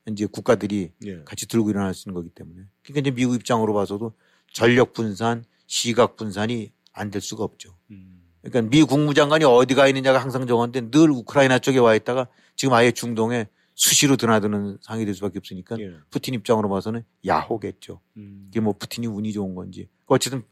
[0.09, 1.23] 이제 국가들이 네.
[1.25, 4.13] 같이 들고 일어날 수 있는 거기 때문에 그러니까 이제 미국 입장으로 봐서도
[4.51, 7.75] 전력 분산, 시각 분산이 안 될 수가 없죠.
[7.91, 8.21] 음.
[8.41, 12.91] 그러니까 미 국무장관이 어디 가 있느냐가 항상 정한데 늘 우크라이나 쪽에 와 있다가 지금 아예
[12.91, 15.93] 중동에 수시로 드나드는 상황이 될 수밖에 없으니까 예.
[16.11, 17.99] 푸틴 입장으로 봐서는 야호겠죠.
[18.17, 18.45] 음.
[18.49, 19.89] 이게 뭐 푸틴이 운이 좋은 건지.
[20.05, 20.43] 어쨌든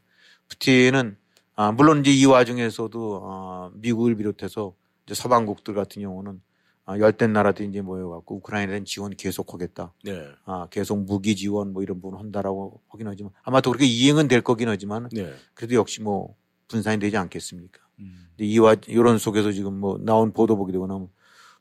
[0.48, 1.16] 푸틴은
[1.54, 4.74] 아, 물론 이제 이 와중에서도 아, 미국을 비롯해서
[5.06, 6.40] 이제 서방국들 같은 경우는
[6.84, 9.94] 아, 열댓 나라들이 이제 모여갖고 우크라이나에 대한 지원 계속하겠다.
[10.04, 10.28] 네.
[10.44, 14.42] 아, 계속 무기 지원 뭐 이런 부분 한다라고 하긴 하지만 아마 또 그렇게 이행은 될
[14.42, 15.32] 거긴 하지만 네.
[15.54, 16.34] 그래도 역시 뭐
[16.68, 17.80] 분산이 되지 않겠습니까?
[18.00, 18.26] 음.
[18.30, 21.08] 근데 이와 이런 속에서 지금 뭐 나온 보도 보게 되고 나면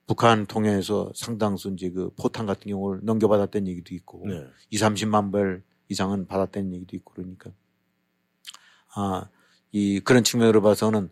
[0.08, 4.46] 북한 통해서 상당수 이제 그 포탄 같은 경우를 넘겨받았다는 얘기도 있고 네.
[4.72, 7.52] 2, 30만 벌 이상은 받았다는 얘기도 있고 그러니까
[8.96, 9.30] 아,
[9.72, 11.10] 이 그런 측면으로 봐서는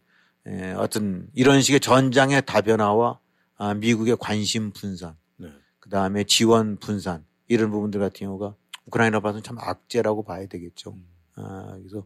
[0.48, 3.20] 에, 어떤 이런 식의 전장의 다변화와
[3.60, 5.50] 아, 미국의 관심 분산, 네.
[5.80, 10.92] 그 다음에 지원 분산 이런 부분들 같은 경우가 우크라이나 봐서는 참 악재라고 봐야 되겠죠.
[10.92, 11.06] 음.
[11.36, 12.06] 아, 그래서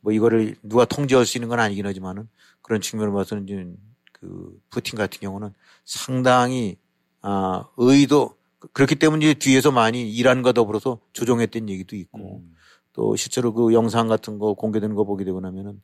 [0.00, 2.28] 뭐 이거를 누가 통제할 수 있는 건 아니긴 하지만은
[2.62, 3.64] 그런 측면으로 봐서는 이제
[4.12, 6.76] 그 푸틴 같은 경우는 상당히
[7.20, 8.34] 아, 의도
[8.72, 12.56] 그렇기 때문에 이제 뒤에서 많이 이란과 더불어서 조종했던 얘기도 있고 음.
[12.92, 15.80] 또 실제로 그 영상 같은 거 공개되는 거 보게 되고 나면은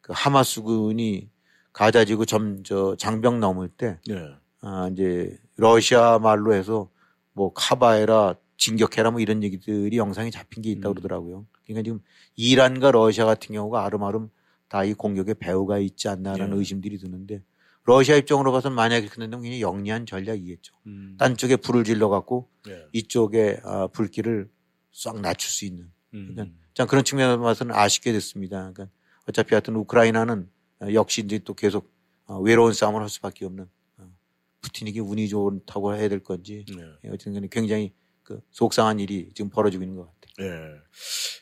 [0.00, 1.30] 그 하마스군이
[1.72, 4.34] 가자지구 점, 저 장벽 넘을 때, 네.
[4.60, 6.90] 아, 이제 러시아 말로 해서
[7.32, 10.94] 뭐 카바에라 진격해라 뭐 이런 얘기들이 영상에 잡힌 게 있다고 음.
[10.94, 11.46] 그러더라고요.
[11.64, 12.00] 그러니까 지금
[12.36, 14.28] 이란과 러시아 같은 경우가 아름아름
[14.68, 16.58] 다 이 공격에 배후가 있지 않나라는 예.
[16.60, 17.42] 의심들이 드는데
[17.84, 20.74] 러시아 입장으로 봐서는 만약에 그렇게 된다면 굉장히 영리한 전략이겠죠.
[20.86, 21.16] 음.
[21.18, 22.86] 딴 쪽에 불을 질러 갖고 네.
[22.92, 24.48] 이쪽에 아, 불길을
[24.92, 26.30] 싹 낮출 수 있는 음.
[26.32, 28.58] 그러니까 참 그런 측면에서 봐서는 아쉽게 됐습니다.
[28.72, 28.86] 그러니까
[29.28, 30.48] 어차피 하여튼 우크라이나는
[30.82, 31.90] 어, 역시 이제 또 계속
[32.26, 33.68] 어, 외로운 싸움을 할 수밖에 없는 어,
[34.60, 36.82] 푸틴에게 운이 좋다고 해야 될 건지 네.
[37.04, 37.92] 예, 어쨌든 굉장히
[38.22, 40.48] 그 속상한 일이 지금 벌어지고 있는 것 같아요.
[40.48, 40.60] 예.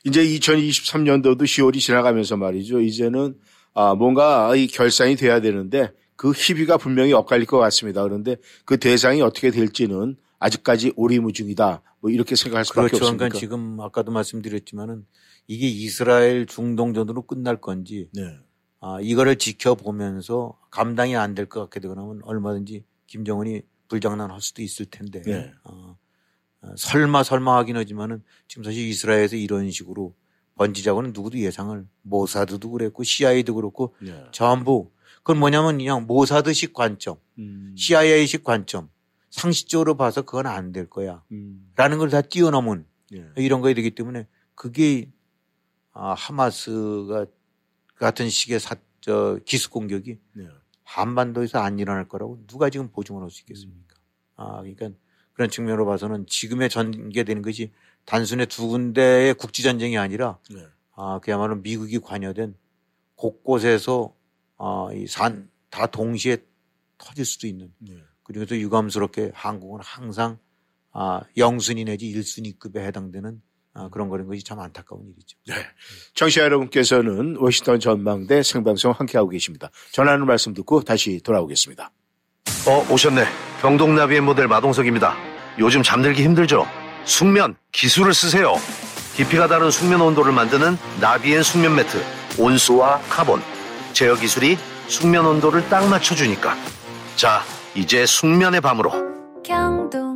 [0.04, 2.80] 이제 2023년도도 10월이 지나가면서 말이죠.
[2.80, 3.36] 이제는
[3.74, 8.02] 아, 뭔가 이 결산이 돼야 되는데 그 희비가 분명히 엇갈릴 것 같습니다.
[8.02, 11.82] 그런데 그 대상이 어떻게 될지는 아직까지 오리무중이다.
[12.00, 13.04] 뭐 이렇게 생각할 수밖에 그렇죠.
[13.04, 13.16] 없습니다.
[13.24, 15.04] 그러니까 지금 아까도 말씀드렸지만은
[15.46, 18.22] 이게 이스라엘 중동전으로 끝날 건지 네.
[18.80, 24.62] 아, 이거를 지켜보면서 감당이 안 될 것 같게 되거나 하면 얼마든지 김정은이 불장난 할 수도
[24.62, 25.52] 있을 텐데 네.
[25.64, 25.98] 어,
[26.60, 30.14] 어, 설마 설마 하긴 하지만은 지금 사실 이스라엘에서 이런 식으로
[30.54, 34.24] 번지자고는 누구도 예상을 모사드도 그랬고 CIA도 그렇고 네.
[34.32, 37.74] 전부 그건 뭐냐면 그냥 모사드식 관점, 음.
[37.76, 38.88] CIA식 관점
[39.30, 41.70] 상식적으로 봐서 그건 안 될 거야 음.
[41.76, 43.26] 라는 걸 다 뛰어넘은 예.
[43.36, 45.10] 이런 거에 되기 때문에 그게
[45.92, 47.26] 아, 하마스가
[47.96, 50.46] 같은 식의 사, 저, 기습 공격이 네.
[50.88, 53.94] 한반도에서 안 일어날 거라고 누가 지금 보증을 할 수 있겠습니까?
[54.36, 54.90] 아, 그러니까
[55.34, 57.72] 그런 측면으로 봐서는 지금의 전개되는 것이
[58.06, 60.66] 단순히 두 군데의 국지 전쟁이 아니라 네.
[60.96, 62.56] 아, 그야말로 미국이 관여된
[63.16, 64.14] 곳곳에서
[64.56, 66.38] 아, 이산 다 동시에
[66.96, 67.94] 터질 수도 있는 네.
[68.22, 70.38] 그리고 또 유감스럽게 한국은 항상
[70.92, 73.47] 아, 영순위 내지 1순위급에 해당되는 아,
[73.92, 75.36] 그런 거는 것이 참 안타까운 일이죠.
[75.46, 75.54] 네.
[76.14, 79.70] 청취자 여러분께서는 워싱턴 전망대 생방송 함께하고 계십니다.
[79.92, 81.90] 전하는 말씀 듣고 다시 돌아오겠습니다.
[82.66, 83.24] 어, 오셨네.
[83.60, 85.16] 병동나비의 모델 마동석입니다.
[85.58, 86.66] 요즘 잠들기 힘들죠?
[87.04, 88.54] 숙면, 기술을 쓰세요.
[89.14, 92.02] 깊이가 다른 숙면 온도를 만드는 나비엔 숙면 매트.
[92.38, 93.40] 온수와 카본.
[93.92, 96.54] 제어 기술이 숙면 온도를 딱 맞춰주니까.
[97.16, 97.42] 자,
[97.74, 98.92] 이제 숙면의 밤으로.
[99.42, 100.07] 경동나비엔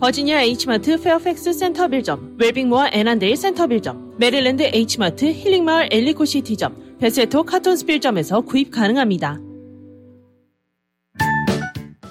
[0.00, 9.38] 버지니아 H마트 페어팩스 센터빌점, 웰빙모어 애난데일 센터빌점, 메릴랜드 H마트 힐링마을 엘리코시티점, 베세토 카톤스빌점에서 구입 가능합니다.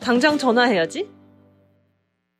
[0.00, 1.19] 당장 전화해야지.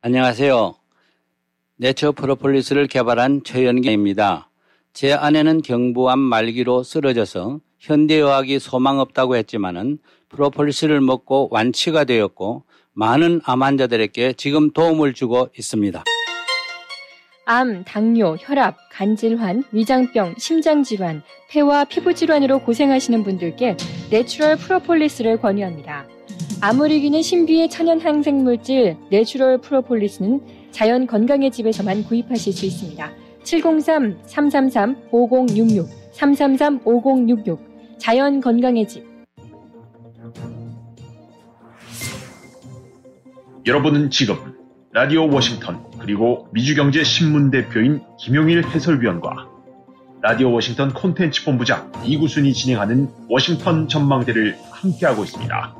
[0.00, 0.74] 안녕하세요.
[1.76, 4.48] 내추럴 프로폴리스를 개발한 최연기입니다.
[4.92, 13.62] 제 아내는 경부암 말기로 쓰러져서 현대의학이 소망 없다고 했지만은 프로폴리스를 먹고 완치가 되었고 많은 암
[13.62, 16.04] 환자들에게 지금 도움을 주고 있습니다.
[17.44, 23.76] 암, 당뇨, 혈압, 간질환, 위장병, 심장질환, 폐와 피부질환으로 고생하시는 분들께
[24.10, 26.06] 내추럴 프로폴리스를 권유합니다.
[26.60, 33.10] 암을 이기는 신비의 천연 항생물질 내추럴 프로폴리스는 자연 건강의 집에서만 구입하실 수 있습니다.
[33.42, 37.58] 703-333-5066, 333-5066,
[37.98, 39.11] 자연 건강의 집.
[43.64, 44.36] 여러분은 지금
[44.90, 49.48] 라디오 워싱턴 그리고 미주경제 신문 대표인 김용일 해설위원과
[50.20, 55.76] 라디오 워싱턴 콘텐츠 본부장 이구순이 진행하는 워싱턴 전망대를 함께하고 있습니다.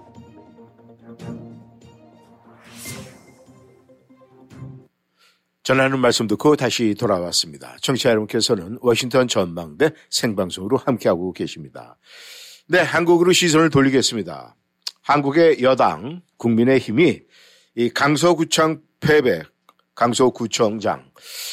[5.64, 7.76] 전하는 말씀 듣고 다시 돌아왔습니다.
[7.80, 11.98] 청취자 여러분께서는 워싱턴 전망대 생방송으로 함께하고 계십니다.
[12.68, 14.54] 네, 한국으로 시선을 돌리겠습니다.
[15.02, 17.20] 한국의 여당 국민의힘이
[17.74, 19.42] 이 강서구청 패배,
[19.94, 21.10] 강서구청장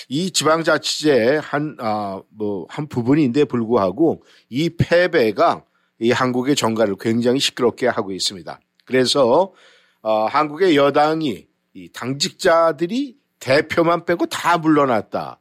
[0.07, 5.63] 이 지방자치제의 한, 아, 뭐, 한 부분인데 불구하고 이 패배가
[5.99, 8.59] 이 한국의 정가를 굉장히 시끄럽게 하고 있습니다.
[8.85, 9.53] 그래서,
[10.01, 15.39] 어, 한국의 여당이 이 당직자들이 대표만 빼고 다 물러났다.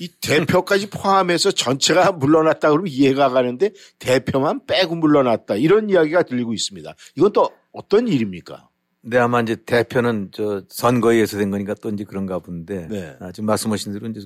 [0.00, 5.56] 이 대표까지 포함해서 전체가 물러났다 그러면 이해가 가는데 대표만 빼고 물러났다.
[5.56, 6.94] 이런 이야기가 들리고 있습니다.
[7.16, 8.68] 이건 또 어떤 일입니까?
[9.02, 12.88] 네, 아마 이제 대표는 저 선거에 의해서 된 거니까 또 이제 그런가 본데.
[12.88, 13.16] 네.
[13.20, 14.20] 아, 지금 말씀하신 대로 이제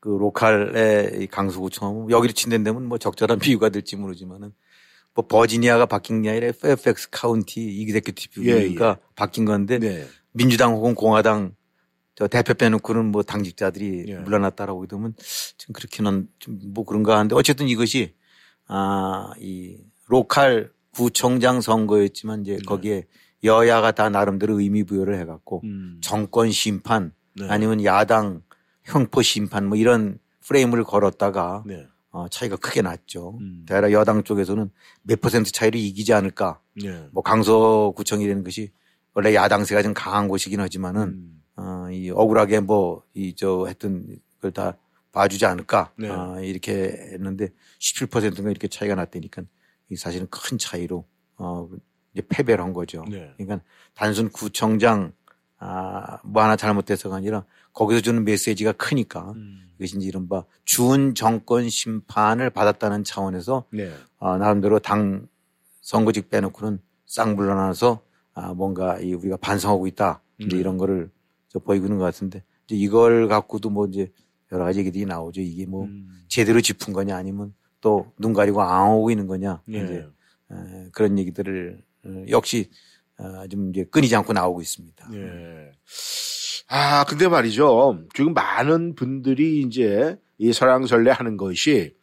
[0.00, 4.52] 그 로컬의 이 강서구청 여기를 친댄다면 뭐 적절한 비유가 될지 모르지만은
[5.14, 10.06] 뭐 버지니아가 바뀐 게 아니라 페어팩스 County Executive가 예, 바뀐 건데 네.
[10.32, 11.56] 민주당 혹은 공화당
[12.14, 14.14] 저 대표 빼놓고는 뭐 당직자들이 예.
[14.18, 15.14] 물러났다라고 그러면
[15.56, 18.14] 좀 그렇게는 좀 뭐 그런가 하는데 어쨌든 이것이
[18.68, 22.54] 아, 이 local 구청장 선거였지만 네.
[22.54, 23.06] 이제 거기에
[23.44, 25.98] 여야가 다 나름대로 의미 부여를 해갖고 음.
[26.02, 27.46] 정권 심판 네.
[27.48, 28.42] 아니면 야당
[28.84, 31.86] 횡포 심판 뭐 이런 프레임을 걸었다가 네.
[32.10, 33.38] 어, 차이가 크게 났죠.
[33.40, 33.64] 음.
[33.68, 34.70] 대라 여당 쪽에서는
[35.02, 36.60] 몇 퍼센트 차이로 이기지 않을까.
[36.82, 37.06] 네.
[37.12, 38.72] 뭐 강서구청이라는 것이
[39.14, 41.42] 원래 야당세가 좀 강한 곳이긴 하지만은 음.
[41.56, 44.06] 어, 이 억울하게 뭐 이 저 했던
[44.40, 44.76] 걸다
[45.12, 45.92] 봐주지 않을까.
[45.98, 46.08] 네.
[46.08, 47.48] 어, 이렇게 했는데
[47.80, 49.42] 17%가 이렇게 차이가 났다니까
[49.90, 51.04] 이 사실은 큰 차이로
[51.36, 51.68] 어,
[52.14, 53.04] 이제 패배를 한 거죠.
[53.08, 53.32] 네.
[53.36, 55.12] 그러니까 단순 구청장
[55.58, 59.68] 아, 뭐 하나 잘못돼서가 아니라 거기서 주는 메시지가 크니까 음.
[59.78, 63.92] 이것이 이제 이른바 준 정권 심판을 받았다는 차원에서 네.
[64.18, 65.26] 어, 나름대로 당
[65.80, 68.00] 선거직 빼놓고는 쌍불러나서
[68.34, 70.20] 아, 뭔가 이 우리가 반성하고 있다.
[70.38, 70.60] 이제 네.
[70.60, 71.10] 이런 거를
[71.48, 74.12] 저 보이고 있는 것 같은데 이제 이걸 갖고도 뭐 이제
[74.52, 75.40] 여러 가지 얘기들이 나오죠.
[75.40, 76.08] 이게 뭐 음.
[76.28, 79.62] 제대로 짚은 거냐 아니면 또 눈 가리고 앙하고 있는 거냐.
[79.66, 79.84] 네.
[79.84, 80.06] 이제
[80.52, 81.87] 에, 그런 얘기들을 어,
[82.28, 82.70] 역시
[83.18, 85.10] 어, 좀 이제 끊이지 않고 나오고 있습니다.
[85.14, 85.70] 예.
[86.68, 88.04] 아, 근데 말이죠.
[88.14, 91.94] 지금 많은 분들이 이제 이 설왕설래 하는 것이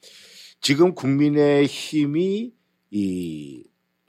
[0.62, 2.51] 지금 국민의 힘이
[2.91, 3.64] 이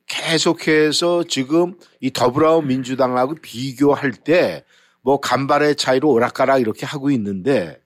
[0.07, 4.65] 계속해서 지금 이 더불어온 민주당하고 비교할 때
[5.07, 7.81] 뭐 간발의 차이로 오락가락 이렇게 하고 있는데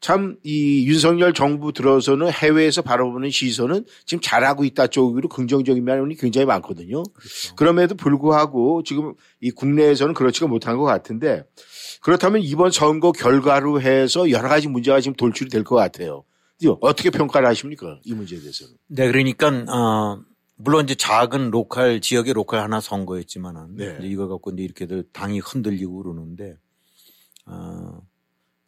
[0.00, 6.46] 참 이 윤석열 정부 들어서는 해외에서 바라보는 시선은 지금 잘하고 있다 쪽으로 긍정적인 면이 굉장히
[6.46, 7.02] 많거든요.
[7.56, 11.44] 그럼에도 불구하고 지금 이 국내에서는 그렇지가 못한 것 같은데
[12.00, 16.24] 그렇다면 이번 선거 결과로 해서 여러 가지 문제가 지금 돌출이 될 것 같아요.
[16.62, 18.00] 이거 어떻게 평가를 하십니까?
[18.04, 18.74] 이 문제에 대해서는.
[18.88, 20.20] 네, 그러니까 어
[20.56, 23.96] 물론 이제 작은 local 지역의 local 하나 선거였지만은 네.
[23.98, 26.56] 이제 이걸 갖고 이제 이렇게들 당이 흔들리고 그러는데
[27.46, 28.00] 어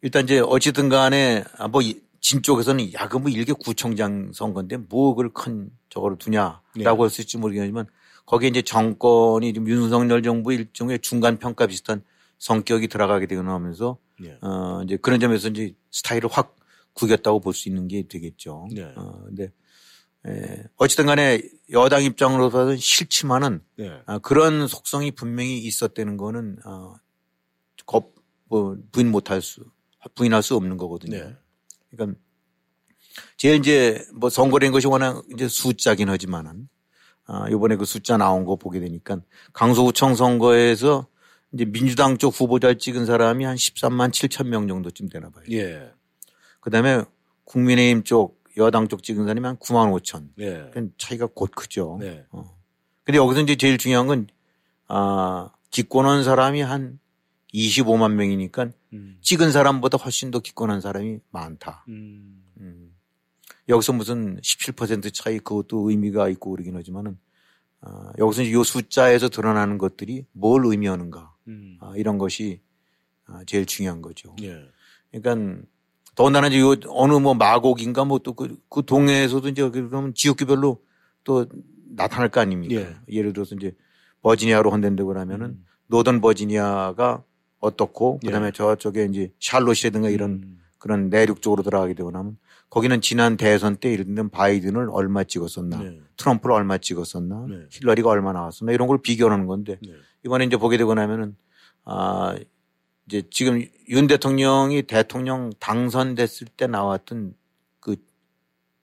[0.03, 5.15] 일단 이제 어찌든 간에 아, 뭐 진 쪽에서는 야 그 뭐 일개 구청장 선거인데 뭐
[5.15, 7.03] 그걸 큰 저거를 두냐라고 네.
[7.05, 7.87] 했을지 모르겠지만
[8.25, 12.03] 거기에 이제 정권이 좀 윤석열 정부 일종의 중간 평가 비슷한
[12.37, 14.37] 성격이 들어가게 되거나 하면서 네.
[14.41, 16.57] 어 이제 그런 점에서 이제 스타일을 확
[16.93, 18.67] 구겼다고 볼 수 있는 게 되겠죠.
[18.75, 18.83] 네.
[18.97, 19.51] 어 근데
[20.27, 21.41] 에, 어찌든 간에
[21.71, 24.01] 여당 입장으로서는 싫지만은 네.
[24.05, 26.95] 아, 그런 속성이 분명히 있었다는 거는 어,
[27.85, 28.13] 겁,
[28.49, 29.63] 뭐 부인 못할 수
[30.15, 31.17] 부인할 수 없는 거거든요.
[31.17, 31.35] 네.
[31.91, 32.19] 그러니까
[33.37, 36.67] 제일 이제 뭐 선거된 것이 워낙 이제 숫자긴 하지만은
[37.25, 39.21] 아, 요번에 그 숫자 나온 거 보게 되니까
[39.53, 41.07] 강서구청 선거에서
[41.53, 45.43] 이제 민주당 쪽 후보자를 찍은 사람이 한 13만 7천 명 정도쯤 되나 봐요.
[45.51, 45.91] 예.
[46.59, 47.03] 그 다음에
[47.45, 50.29] 국민의힘 쪽 여당 쪽 찍은 사람이 한 9만 5천.
[50.39, 50.69] 예.
[50.71, 51.97] 그러니까 차이가 곧 크죠.
[51.99, 52.25] 네.
[52.31, 52.57] 어.
[53.03, 54.27] 근데 여기서 이제 제일 중요한 건,
[54.87, 56.99] 아, 기권한 사람이 한
[57.53, 59.17] 25만 명이니까 음.
[59.21, 61.85] 찍은 사람보다 훨씬 더 기권한 사람이 많다.
[61.89, 62.43] 음.
[62.59, 62.95] 음.
[63.69, 67.17] 여기서 무슨 17% 차이 그것도 의미가 있고 그러긴 하지만은,
[67.81, 71.33] 아, 여기서 이 숫자에서 드러나는 것들이 뭘 의미하는가.
[71.47, 71.77] 음.
[71.81, 72.61] 아, 이런 것이
[73.25, 74.35] 아, 제일 중요한 거죠.
[74.41, 74.59] 예.
[75.11, 75.61] 그러니까
[76.15, 80.81] 더군다나 이제 요 어느 뭐 마곡인가 뭐 또 그 그 동네에서도 이제 그러면 지역구별로
[81.23, 81.45] 또
[81.95, 82.75] 나타날 거 아닙니까?
[82.75, 82.95] 예.
[83.09, 83.75] 예를 들어서 이제
[84.21, 85.65] 버지니아로 헌된다고 그러면은 음.
[85.87, 87.23] 노던 버지니아가
[87.63, 88.51] 어떻고 그다음에 예.
[88.51, 90.59] 저쪽에 이제 샬롯이라든가 이런 음.
[90.77, 92.37] 그런 내륙 쪽으로 들어가게 되고 나면
[92.69, 95.99] 거기는 지난 대선 때 예를 들면 바이든을 얼마 찍었었나 네.
[96.17, 97.55] 트럼프를 얼마 찍었었나 네.
[97.71, 99.93] 힐러리가 얼마 나왔었나 이런 걸 비교하는 건데 네.
[100.25, 101.35] 이번에 이제 보게 되고 나면은
[101.85, 102.35] 아
[103.07, 107.33] 이제 지금 윤 대통령이 대통령 당선됐을 때 나왔던
[107.79, 107.95] 그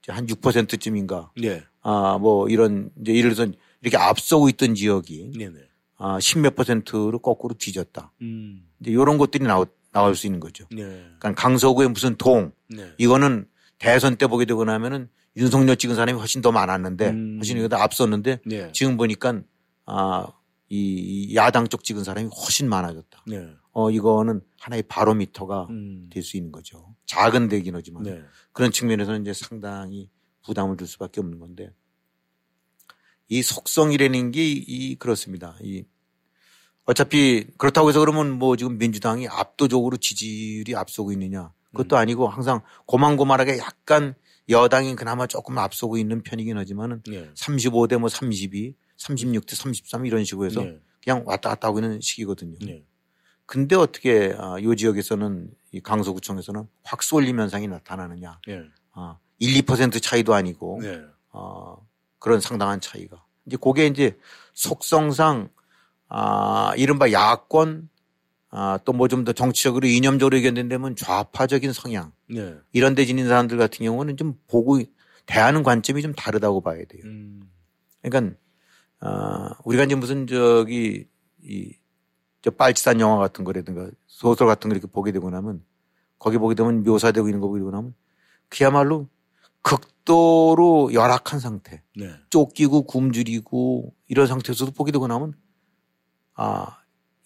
[0.08, 1.64] 한 6%쯤인가 예.
[1.82, 5.58] 아뭐 이런 이제 예를 들어서 이렇게 앞서고 있던 지역이 네네.
[5.96, 8.12] 아 10몇 퍼센트로 거꾸로 뒤졌다.
[8.22, 8.66] 음.
[8.80, 10.66] 이제 이런 것들이 나오, 나올 수 있는 거죠.
[10.70, 10.82] 네.
[11.18, 12.92] 그러니까 강서구의 무슨 동 네.
[12.98, 13.46] 이거는
[13.78, 17.36] 대선 때 보게 되고 나면은 윤석열 찍은 사람이 훨씬 더 많았는데 음.
[17.38, 18.72] 훨씬 이거 다 앞섰는데 네.
[18.72, 19.42] 지금 보니까
[19.86, 20.26] 아,
[20.68, 23.24] 이 야당 쪽 찍은 사람이 훨씬 많아졌다.
[23.26, 23.48] 네.
[23.72, 26.08] 어, 이거는 하나의 바로미터가 음.
[26.12, 26.94] 될수 있는 거죠.
[27.06, 28.22] 작은 데긴 하지만 네.
[28.52, 30.10] 그런 측면에서는 이제 상당히
[30.44, 31.72] 부담을 줄 수밖에 없는 건데
[33.28, 35.56] 이 속성이라는 게 이 그렇습니다.
[35.62, 35.84] 이
[36.90, 43.58] 어차피 그렇다고 해서 그러면 뭐 지금 민주당이 압도적으로 지지율이 앞서고 있느냐 그것도 아니고 항상 고만고만하게
[43.58, 44.16] 약간
[44.48, 47.30] 여당이 그나마 조금 앞서고 있는 편이긴 하지만은 네.
[47.34, 50.80] 35대 뭐 32, 36대 33 이런 식으로 해서 네.
[51.04, 52.58] 그냥 왔다 갔다 하고 있는 시기거든요.
[52.66, 52.84] 네.
[53.46, 58.40] 근데 어떻게 아, 이 지역에서는 이 강서구청에서는 확 쏠림 현상이 나타나느냐.
[58.48, 58.64] 네.
[58.90, 61.00] 아, 1, 2% 차이도 아니고 네.
[61.28, 61.86] 어,
[62.18, 63.24] 그런 상당한 차이가.
[63.46, 64.18] 이제 그게 이제
[64.54, 65.50] 속성상
[66.10, 67.88] 아, 이른바 야권
[68.52, 72.56] 아, 또 뭐 좀 더 정치적으로 이념적으로 의견된다면 좌파적인 성향 네.
[72.72, 74.80] 이런 데 지닌 사람들 같은 경우는 좀 보고
[75.26, 77.02] 대하는 관점이 좀 다르다고 봐야 돼요.
[77.04, 77.48] 음.
[78.02, 78.36] 그러니까
[79.00, 81.06] 아, 우리가 이제 무슨 저기
[81.42, 85.62] 이저 빨치산 영화 같은 거라든가 소설 같은 거 이렇게 보게 되고 나면
[86.18, 87.94] 거기 보게 되면 묘사되고 있는 거 보게 되고 나면
[88.48, 89.08] 그야말로
[89.62, 91.82] 극도로 열악한 상태.
[91.96, 92.10] 네.
[92.30, 95.34] 쫓기고 굶주리고 이런 상태에서도 보게 되고 나면
[96.42, 96.78] 아,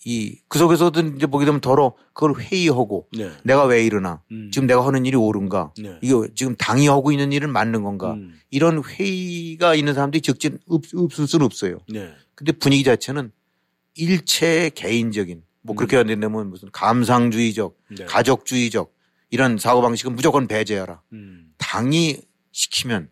[0.05, 3.31] 이, 그 속에서도 이제 보게 되면 더러 그걸 회의하고 네.
[3.45, 4.51] 내가 왜 이러나 음.
[4.53, 5.99] 지금 내가 하는 일이 옳은가 네.
[6.03, 8.39] 이거 지금 당이 하고 있는 일은 맞는 건가 음.
[8.51, 11.79] 이런 회의가 있는 사람들이 적진 없, 없을 수는 없어요.
[11.89, 12.13] 네.
[12.35, 13.31] 근데 분위기 자체는
[13.95, 18.05] 일체 개인적인 뭐 그렇게 한다면 무슨 감상주의적, 네.
[18.05, 18.93] 가족주의적
[19.31, 21.03] 이런 사고 방식은 무조건 배제하라.
[21.13, 21.55] 음.
[21.57, 23.09] 당이 시키면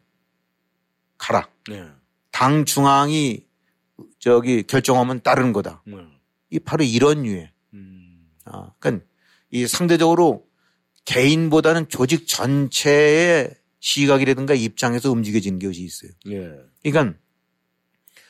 [1.16, 1.48] 가라.
[1.70, 1.84] 네.
[2.32, 3.46] 당 중앙이
[4.22, 5.82] 저기 결정하면 따르는 거다.
[5.84, 5.96] 네.
[6.48, 7.52] 이 바로 이런 유해.
[7.74, 8.30] 음.
[8.44, 9.04] 아, 그러니까
[9.50, 10.46] 이 상대적으로
[11.04, 16.12] 개인보다는 조직 전체의 시각이라든가 입장에서 움직여지는 것이 있어요.
[16.28, 16.52] 예.
[16.84, 17.18] 그러니까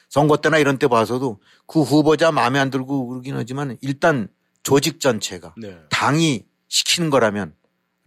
[0.09, 4.29] 선거 때나 이런 때 봐서도 그 후보자 마음에 안 들고 그러긴 하지만 일단
[4.63, 5.79] 조직 전체가 네.
[5.91, 7.55] 당이 시키는 거라면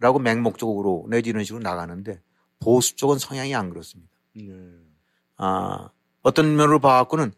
[0.00, 2.20] 라고 맹목적으로 내지 이런 식으로 나가는데
[2.58, 4.12] 보수 쪽은 성향이 안 그렇습니다.
[4.34, 4.48] 네.
[5.36, 5.90] 아,
[6.22, 7.32] 어떤 면으로 봐갖고는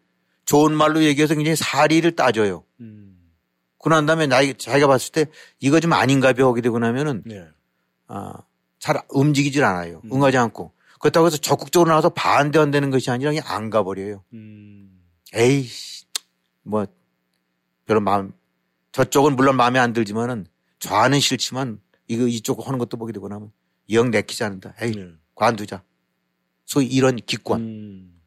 [0.49, 2.65] 좋은 말로 얘기해서 굉장히 사리를 따져요.
[2.81, 3.19] 음.
[3.79, 5.27] 그난 다음에 나, 자기가 봤을 때
[5.61, 7.47] 이거 좀 아닌가 벼 하게 되고 나면은 네.
[8.07, 8.33] 아,
[8.79, 10.01] 잘 움직이질 않아요.
[10.11, 10.73] 응하지 않고.
[11.01, 14.25] 그렇다고 해서 적극적으로 나와서 반대한다는 것이 아니라 그냥 안 가버려요.
[14.33, 15.03] 음.
[15.35, 15.69] 에이,
[16.63, 16.87] 뭐,
[17.85, 18.33] 별로 마음,
[18.93, 20.47] 저쪽은 물론 마음에 안 들지만은
[20.79, 23.53] 좌는 싫지만 이거 이쪽 하는 것도 보게 되고 나면
[23.91, 24.77] 영 내키지 않는다.
[24.81, 25.09] 에이, 네.
[25.35, 25.83] 관두자.
[26.65, 27.61] 소위 이런 기권.
[27.61, 28.21] 음.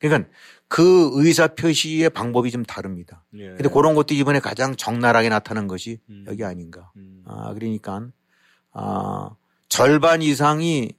[0.00, 0.28] 그러니까
[0.68, 3.24] 그 의사 표시의 방법이 좀 다릅니다.
[3.34, 3.48] 예.
[3.48, 6.24] 근데 그런 것도 이번에 가장 적나라하게 나타난 것이 음.
[6.28, 6.92] 여기 아닌가.
[7.24, 8.06] 아, 그러니까,
[8.72, 9.30] 아,
[9.68, 10.92] 절반 이상이,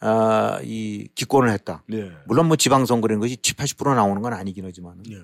[0.00, 1.84] 아, 이 기권을 했다.
[1.88, 2.10] 네.
[2.26, 5.16] 물론 뭐 지방선거라는 것이 7, 80% 나오는 건 아니긴 하지만 네.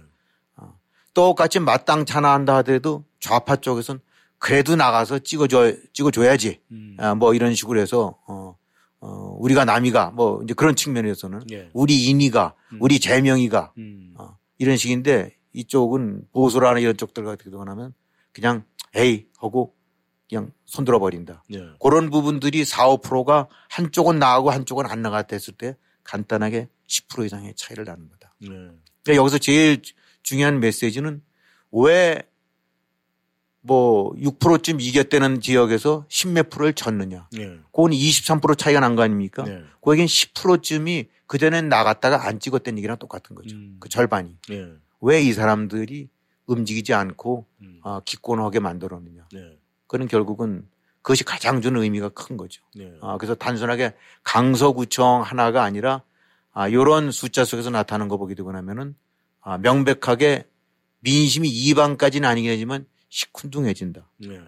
[1.17, 4.01] 똑같이 마땅 찬화한다 하더라도 좌파 쪽에선
[4.39, 6.61] 그래도 나가서 찍어줘, 찍어줘야지.
[6.71, 6.97] 음.
[7.01, 8.55] 아, 뭐 이런 식으로 해서, 어,
[9.07, 11.71] 어, 우리가 남이가 뭐 이제 그런 측면에서는 예.
[11.73, 14.15] 우리 인이가, 우리 재명이가 음.
[14.17, 17.95] 어, 이런 식인데 이쪽은 보수라는 이런 쪽들 같은 경우 하면
[18.33, 18.65] 그냥
[18.97, 19.75] 에이 하고
[20.29, 21.45] 그냥 손들어 버린다.
[21.53, 21.61] 예.
[21.81, 27.85] 그런 부분들이 4, 5%가 한쪽은 나가고 한쪽은 안 나갔다 했을 때 간단하게 10% 이상의 차이를
[27.85, 28.35] 나는 거다.
[28.41, 28.49] 네.
[28.49, 29.83] 그러니까 여기서 제일
[30.25, 31.23] 중요한 메시지는
[31.71, 32.23] 왜
[33.67, 37.29] 뭐 6%쯤 이겼다는 지역에서 10몇 프로를 졌느냐.
[37.33, 37.59] 네.
[37.73, 39.43] 그건 23% 차이가 난 거 아닙니까?
[39.45, 39.63] 네.
[39.81, 43.57] 거긴 10%쯤이 그전엔 나갔다가 안 찍었다는 얘기랑 똑같은 거죠.
[43.57, 43.77] 음.
[43.81, 44.37] 그 절반이.
[44.49, 44.69] 네.
[45.01, 46.09] 왜이 사람들이
[46.47, 47.47] 움직이지 않고
[47.83, 49.27] 아, 기권하게 만들었느냐.
[49.33, 49.59] 네.
[49.89, 50.67] 그는 결국은
[51.03, 52.63] 그것이 가장 주는 의미가 큰 거죠.
[52.77, 52.93] 네.
[53.03, 56.03] 아, 그래서 단순하게 강서구청 하나가 아니라
[56.53, 58.95] 아, 요런 숫자 속에서 나타나는 거 보게 되고 나면은
[59.41, 60.47] 아, 명백하게
[61.01, 64.11] 민심이 이방까지는 아니긴 하지만 시큰둥해진다.
[64.19, 64.41] 네.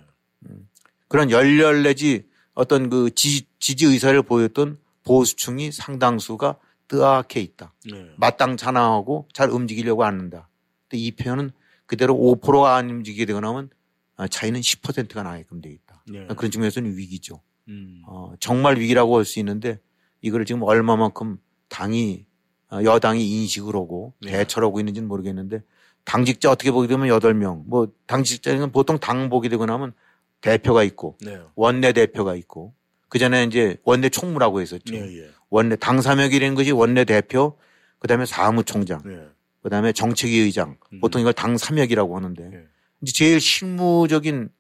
[1.09, 6.57] 그런 열렬 내지 어떤 그 지지, 지지 의사를 보였던 보수층이 상당수가
[6.89, 7.73] 뜨악해 있다.
[7.91, 8.11] 네.
[8.17, 10.49] 마땅 찬화하고 잘 움직이려고 않는다.
[10.89, 11.51] 근데 이 표현은
[11.87, 13.71] 그대로 5%가 안 움직이게 되고 나면
[14.17, 16.03] 아, 차이는 10%가 나게끔 돼 있다.
[16.09, 16.27] 네.
[16.37, 17.41] 그런 측면에서는 위기죠.
[17.69, 18.03] 음.
[18.07, 19.81] 어, 정말 위기라고 할 수 있는데
[20.21, 21.39] 이거를 지금 얼마만큼
[21.69, 22.27] 당이
[22.71, 24.33] 어, 여당이 인식을 하고 네.
[24.33, 25.63] 대처를 하고 있는지는 모르겠는데
[26.09, 29.93] 당직자 어떻게 보게 되면 8명 뭐 당직자는 보통 당 보게 되고 나면
[30.41, 31.39] 대표가 있고 네.
[31.55, 32.73] 원내 대표가 있고
[33.11, 34.95] 그 전에 이제 원내 총무라고 했었죠.
[34.95, 35.31] 예, 예.
[35.51, 37.59] 원내 당사명이라는 것이 원내 대표,
[37.99, 39.19] 그다음에 사무총장, 네.
[39.63, 40.77] 그다음에 정책위 의장.
[40.93, 41.01] 음.
[41.01, 42.65] 보통 이걸 당사명이라고 하는데 네.
[43.03, 44.51] 이제 제일 실무적인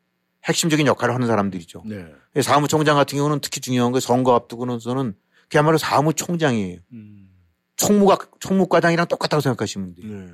[0.44, 1.82] 핵심적인 역할을 하는 사람들이죠.
[1.86, 2.06] 네.
[2.42, 5.14] 사무총장 같은 경우는 특히 중요한 게 선거 앞두고는서는
[5.48, 6.78] 그야말로 사무총장이에요.
[6.92, 7.30] 음.
[7.76, 10.28] 총무가 총무과장이랑 똑같다고 생각하시면 돼요.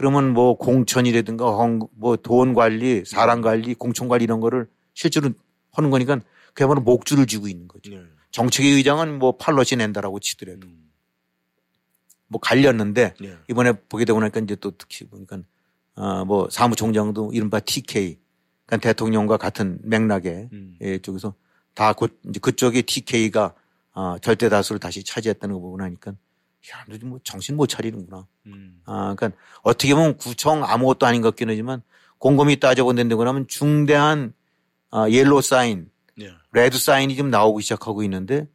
[0.00, 0.02] 네.
[0.02, 1.44] 그러면 뭐 공천이라든가
[1.92, 5.30] 뭐 돈 관리, 사람 관리, 공천 관리 이런 거를 실제로
[5.72, 6.20] 하는 거니까
[6.54, 7.90] 그야말로 목줄을 쥐고 있는 거죠.
[7.90, 8.02] 네.
[8.30, 10.68] 정책위 의장은 뭐 팔럿이 낸다라고 치더라도
[12.28, 13.36] 뭐 갈렸는데 네.
[13.48, 15.40] 이번에 보게 되고 나니까 이제 또 특히 보니까
[15.96, 18.18] 아뭐 사무총장도 이른바 TK
[18.66, 20.76] 그러니까 대통령과 같은 맥락의 음.
[20.80, 21.34] 예, 쪽에서
[21.74, 23.54] 다 그, 이제 그쪽에 TK가
[23.92, 26.14] 아, 절대 다수를 다시 차지했다는 거 보고 나니까
[26.72, 28.26] 야, 너뭐 정신 못 차리는구나.
[28.46, 28.82] 음.
[28.84, 31.82] 아, 그러니까 어떻게 보면 구청 아무것도 아닌 것 같긴 하지만
[32.18, 34.34] 곰곰이 따져본다고 하면 중대한
[34.90, 36.30] 아, 옐로 사인, 네.
[36.52, 38.46] 레드 사인이 좀 나오기 시작하고 있는데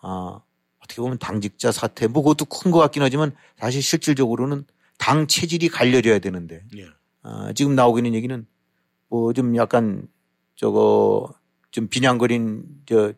[0.00, 0.40] 아,
[0.82, 4.64] 어떻게 보면 당직자 사태, 뭐 그것도 큰 것 같긴 하지만 사실 실질적으로는
[4.98, 6.86] 당 체질이 갈려져야 되는데 네.
[7.22, 8.46] 아, 지금 나오고 있는 얘기는
[9.08, 10.08] 뭐 좀 약간
[10.56, 11.34] 저거
[11.70, 13.12] 좀 비냥거린 저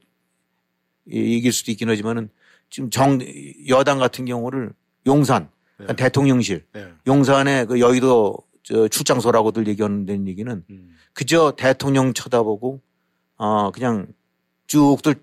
[1.07, 2.31] 이- 얘기일 수도 있긴 하지만은
[2.75, 3.21] 지금 정
[3.69, 4.73] 여당 같은 경우를
[5.07, 6.89] 용산 그러니까 대통령실 네.
[7.07, 10.97] 용산의 그 여의도 저 출장소라고들 얘기하는 데는 얘기는 음.
[11.13, 12.81] 그저 대통령 쳐다보고
[13.37, 14.09] 어 그냥
[14.67, 15.17] 쭉들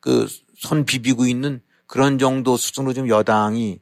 [0.00, 0.26] 그
[0.56, 3.80] 손 비비고 있는 그런 정도 수준으로 좀 여당이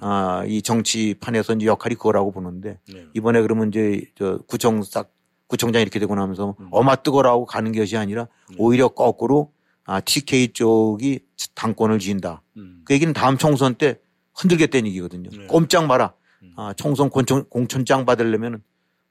[0.00, 3.06] 아, 이 정치판에서 이제 역할이 그거라고 보는데 네.
[3.14, 5.12] 이번에 그러면 이제 저 구청 싹
[5.46, 6.68] 구청장 이렇게 되고 나면서 음.
[6.72, 8.56] 어마 뜨거라고 가는 것이 아니라 네.
[8.58, 9.52] 오히려 거꾸로
[9.86, 11.20] 아, TK 쪽이
[11.54, 12.42] 당권을 쥔다.
[12.84, 13.98] 그 얘기는 다음 총선 때
[14.34, 15.30] 흔들겠다는 얘기거든요.
[15.30, 15.46] 네.
[15.46, 16.12] 꼼짝 마라.
[16.42, 16.52] 음.
[16.56, 18.62] 아, 총선 공천, 공천장 받으려면은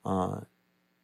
[0.04, 0.40] 아,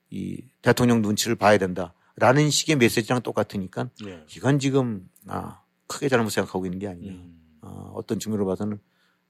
[0.10, 1.94] 이 대통령 눈치를 봐야 된다.
[2.18, 4.24] 라는 식의 메시지랑 똑같으니까 네.
[4.36, 7.12] 이건 지금 아, 크게 잘못 생각하고 있는 게 아니냐.
[7.14, 7.42] 음.
[7.62, 8.80] 어, 어떤 측면으로 봐서는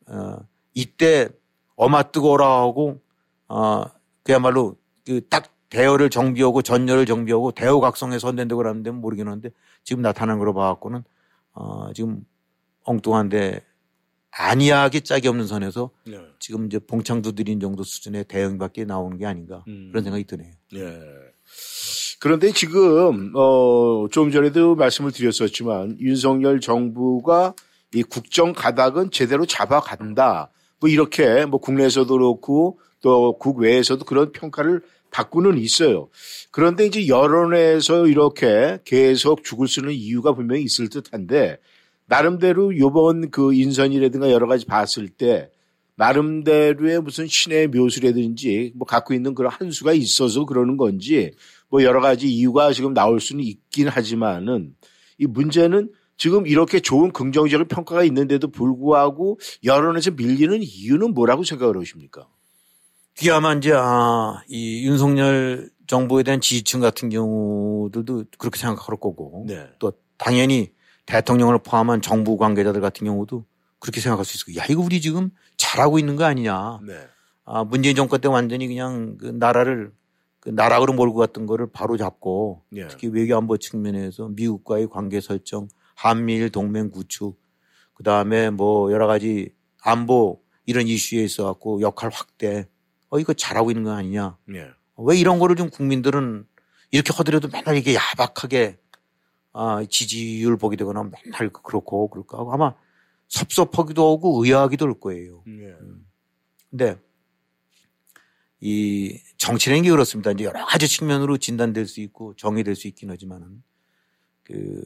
[0.08, 0.38] 어,
[0.74, 1.30] 이때
[1.76, 3.00] 어마 뜨거라 하고
[3.48, 3.84] 어,
[4.24, 4.76] 그야말로
[5.06, 9.52] 그 딱 대여를 정비하고 전열을 정비하고 대우각성에 선된다고 하는 데는 모르겠는데
[9.84, 11.04] 지금 나타난 거로 봐갖고는
[11.54, 12.24] 어, 지금
[12.84, 13.64] 엉뚱한데
[14.32, 16.18] 아니하게 짝이 없는 선에서 네.
[16.40, 19.90] 지금 이제 봉창 두드린 정도 수준의 대응밖에 나오는 게 아닌가 음.
[19.92, 20.54] 그런 생각이 드네요.
[20.76, 21.00] 예.
[22.20, 27.54] 그런데 지금 어, 좀 전에도 말씀을 드렸었지만 윤석열 정부가
[27.94, 30.50] 이 국정 가닥은 제대로 잡아간다.
[30.80, 34.82] 뭐 이렇게 뭐 국내에서도 그렇고 또 국외에서도 그런 평가를
[35.12, 36.10] 받고는 있어요.
[36.50, 41.60] 그런데 이제 여론에서 이렇게 계속 죽을 수는 이유가 분명히 있을 듯한데
[42.08, 45.50] 나름대로 요번 그 인선이라든가 여러 가지 봤을 때
[45.96, 51.34] 나름대로의 무슨 신의 묘수라든지 뭐 갖고 있는 그런 한 수가 있어서 그러는 건지
[51.70, 54.76] 뭐 여러 가지 이유가 지금 나올 수는 있긴 하지만은
[55.20, 62.28] 이 문제는 지금 이렇게 좋은 긍정적인 평가가 있는데도 불구하고 여론에서 밀리는 이유는 뭐라고 생각을 하십니까?
[63.20, 69.70] 그야만 이제 아, 이 윤석열 정부에 대한 지지층 같은 경우들도 그렇게 생각할 거고 네.
[69.80, 70.72] 또 당연히
[71.06, 73.46] 대통령을 포함한 정부 관계자들 같은 경우도
[73.80, 74.64] 그렇게 생각할 수 있을 거야.
[74.64, 76.80] 야 이거 우리 지금 잘하고 있는 거 아니냐.
[76.88, 76.94] 네.
[77.44, 79.92] 아, 문재인 정권 때 완전히 그냥 그 나라를
[80.40, 82.88] 그 나락으로 몰고 갔던 거를 바로 잡고 예.
[82.88, 87.40] 특히 외교안보 측면에서 미국과의 관계 설정, 한미일 동맹 구축,
[87.94, 89.54] 그 다음에 뭐 여러 가지
[89.84, 92.68] 안보 이런 이슈에 있어 갖고 역할 확대,
[93.12, 94.38] 어 이거 잘하고 있는 거 아니냐?
[94.56, 94.72] 예.
[94.98, 96.46] 왜 이런 거를 좀 국민들은
[96.92, 98.80] 이렇게 하더라도 맨날 이게 야박하게
[99.54, 102.74] 아, 지지율 보게 되거나 맨날 그렇고 그럴까 하고 아마
[103.28, 105.44] 섭섭하기도 하고 의아하기도 할 거예요.
[105.48, 105.76] 예.
[106.70, 106.98] 근데
[108.62, 110.32] 이 정치라는 게 그렇습니다.
[110.32, 113.62] 이제 여러 가지 측면으로 진단될 수 있고 정의될 수 있긴 하지만은
[114.44, 114.84] 그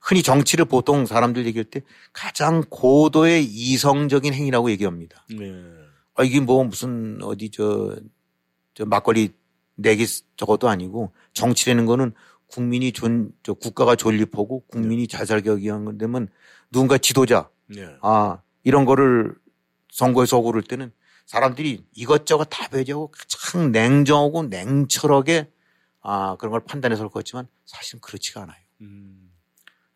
[0.00, 1.82] 흔히 정치를 보통 사람들 얘기할 때
[2.12, 5.24] 가장 고도의 이성적인 행위라고 얘기합니다.
[5.30, 5.79] 네.
[6.20, 7.96] 아, 이게 뭐 무슨 어디 저,
[8.74, 9.32] 저 막걸리
[9.76, 10.04] 내기
[10.36, 12.12] 저것도 아니고 정치라는 거는
[12.46, 16.28] 국민이 존, 저 국가가 존립하고 국민이 잘 살게 하기 위한 건데면
[16.70, 17.88] 누군가 지도자 네.
[18.02, 19.34] 아, 이런 거를
[19.90, 20.92] 선거에서 고를 때는
[21.24, 25.50] 사람들이 이것저것 다 배제하고 가장 냉정하고 냉철하게
[26.02, 28.60] 아, 그런 걸 판단해서 같지만 사실은 그렇지가 않아요.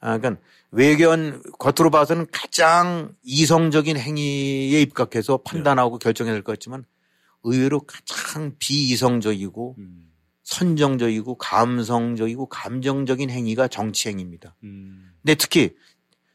[0.05, 6.85] 아, 그러니까 외견 겉으로 봐서는 가장 이성적인 행위에 입각해서 판단하고 결정해야 될 것 같지만
[7.43, 9.77] 의외로 가장 비이성적이고
[10.43, 14.55] 선정적이고 감성적이고 감정적인 행위가 정치 행위입니다.
[15.23, 15.75] 근데 특히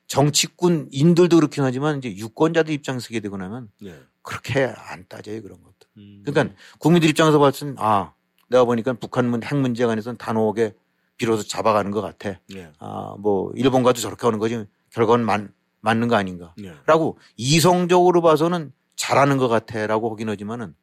[0.07, 3.93] 정치꾼인들도 그렇긴 하지만 이제 유권자들 입장에서 서게 되고 나면 네.
[4.23, 5.87] 그렇게 안 따져요 그런 것들.
[6.25, 8.13] 그러니까 국민들 입장에서 봤을 때는 아
[8.49, 10.73] 내가 보니까 북한 문, 핵 문제 관해서는 단호하게
[11.19, 12.39] 비로소 잡아가는 것 같아.
[12.49, 12.71] 네.
[12.79, 15.41] 아뭐 일본과도 저렇게 하는 거지 결과는 맞,
[15.81, 16.55] 맞는 거 아닌가.
[16.57, 16.73] 네.
[16.87, 20.73] 라고 이성적으로 봐서는 잘하는 것 같아라고 하긴 하지만은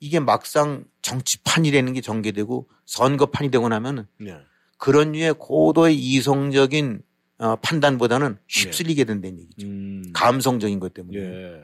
[0.00, 4.36] 이게 막상 정치판이라는 게 전개되고 선거판이 되고 나면은 네.
[4.78, 7.02] 그런 류의 고도의 이성적인
[7.38, 10.12] 어, 판단보다는 휩쓸리게 된다는 얘기죠.
[10.14, 11.18] 감성적인 것 때문에.
[11.18, 11.62] 예.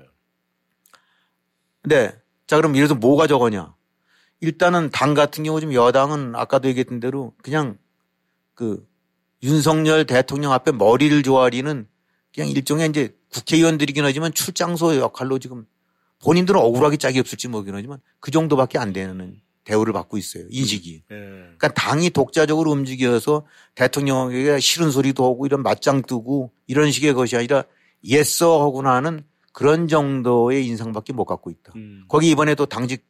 [1.83, 2.13] 근데
[2.47, 3.75] 자 그럼 이래서 뭐가 저거냐?
[4.41, 7.79] 일단은 당 같은 경우 좀 여당은 아까도 얘기했던 대로 그냥
[8.61, 8.87] 그
[9.43, 11.87] 윤석열 대통령 앞에 머리를 조아리는
[12.35, 15.65] 그냥 일종의 이제 국회의원들이긴 하지만 출장소 역할로 지금
[16.23, 20.45] 본인들은 억울하게 짝이 없을지 모르긴 하지만 그 정도밖에 안 되는 대우를 받고 있어요.
[20.51, 21.05] 인식이.
[21.11, 21.15] 예.
[21.17, 23.47] 그러니까 당이 독자적으로 움직여서
[23.77, 27.65] 대통령에게 싫은 소리도 하고 이런 맞짱 뜨고 이런 식의 것이 아니라
[28.05, 31.73] 예서 하고 나는 그런 정도의 인상밖에 못 갖고 있다.
[32.09, 33.09] 거기 이번에 또 당직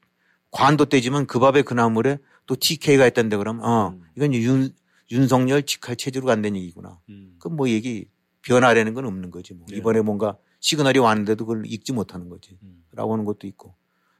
[0.53, 4.73] 관도 때지만 그 밥에 그 나물에 또 TK가 있던데 그러면 어 이건 윤
[5.11, 7.01] 윤석열 직할 체제로 간다는 얘기구나.
[7.39, 8.09] 그럼 뭐 얘기
[8.43, 9.67] 변화라는 건 없는 거지 뭐.
[9.71, 12.59] 이번에 뭔가 시그널이 왔는데도 그걸 읽지 못하는 거지.
[12.93, 13.75] 라고 하는 것도 있고.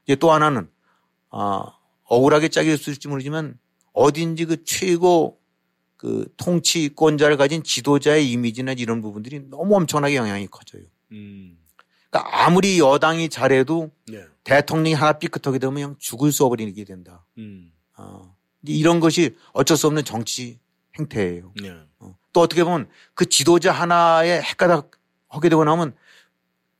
[0.05, 0.69] 이제 또 하나는
[1.29, 1.63] 아
[2.05, 3.57] 억울하게 짝이 있을지 모르지만
[3.93, 5.39] 어딘지 그 최고
[5.97, 10.83] 그 통치권자를 가진 지도자의 이미지나 이런 부분들이 너무 엄청나게 영향이 커져요.
[12.09, 14.25] 그러니까 아무리 여당이 잘해도 네.
[14.43, 17.25] 대통령이 하나 삐끗하게 되면 그냥 죽을 수 없어버리게 된다.
[17.97, 18.35] 어.
[18.63, 20.59] 이제 이런 것이 어쩔 수 없는 정치
[20.99, 21.53] 행태예요.
[21.61, 21.73] 네.
[22.33, 24.91] 또 어떻게 보면 그 지도자 하나의 핵가닥
[25.29, 25.95] 하게 되고 나면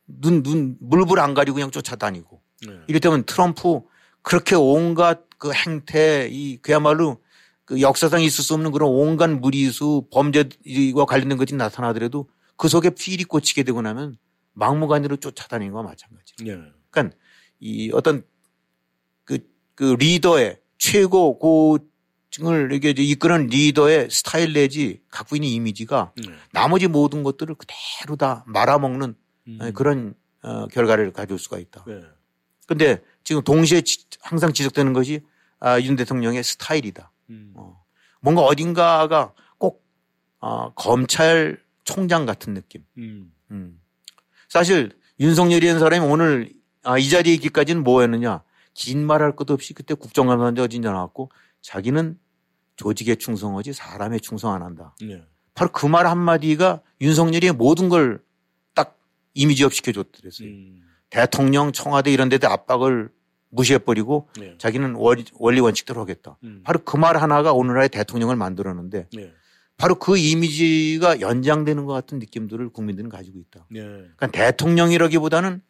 [0.06, 2.42] 눈, 눈, 물불 안 가리고 그냥 쫓아다니고.
[2.66, 2.72] 네.
[2.86, 3.80] 이럴 때면 트럼프
[4.22, 7.22] 그렇게 온갖 그 행태, 이 그야말로
[7.64, 13.24] 그 역사상 있을 수 없는 그런 온갖 무리수 범죄와 관련된 것이 나타나더라도 그 속에 필이
[13.24, 14.16] 꽂히게 되고 나면
[14.52, 16.34] 막무가내로 쫓아다니는 거와 마찬가지.
[16.44, 16.58] 네.
[16.90, 17.16] 그러니까
[17.58, 18.24] 이 어떤
[19.24, 19.38] 그,
[19.74, 21.91] 그 리더의 최고 고층
[22.40, 26.32] 을 이게 이끄는 리더의 스타일 내지 갖고 있는 이미지가 네.
[26.52, 29.14] 나머지 모든 것들을 그대로 다 말아먹는
[29.48, 29.72] 음.
[29.74, 31.84] 그런 어, 결과를 가져올 수가 있다.
[31.86, 32.00] 네.
[32.66, 35.20] 근데 지금 동시에 지- 항상 지적되는 것이
[35.60, 37.12] 아, 윤 대통령의 스타일이다.
[37.28, 37.52] 음.
[37.54, 37.78] 어,
[38.22, 39.84] 뭔가 어딘가가 꼭
[40.40, 42.82] 어, 검찰총장 같은 느낌.
[42.96, 43.30] 음.
[43.50, 43.78] 음.
[44.48, 46.50] 사실 윤석열이라는 사람이 오늘
[46.82, 48.42] 아, 이 자리에 있기까지는 뭐였느냐.
[48.74, 51.30] 긴 말할 것도 없이 그때 국정감사인데 어딘지 나왔고
[51.60, 52.18] 자기는
[52.82, 54.94] 조직에 충성하지 사람에 충성 안 한다.
[55.00, 55.22] 네.
[55.54, 58.18] 바로 그 말 한마디가 윤석열이 모든 걸
[58.74, 58.98] 딱
[59.34, 60.48] 이미지업 시켜줬더랬어요.
[60.48, 60.82] 음.
[61.10, 63.10] 대통령, 청와대 이런 데도 압박을
[63.50, 64.56] 무시해버리고 네.
[64.58, 66.38] 자기는 원리, 원칙대로 하겠다.
[66.42, 66.62] 음.
[66.64, 69.32] 바로 그 말 하나가 오늘날의 대통령을 만들었는데 네.
[69.76, 73.66] 바로 그 이미지가 연장되는 것 같은 느낌들을 국민들은 가지고 있다.
[73.70, 73.80] 네.
[73.80, 75.62] 그러니까 대통령이라기보다는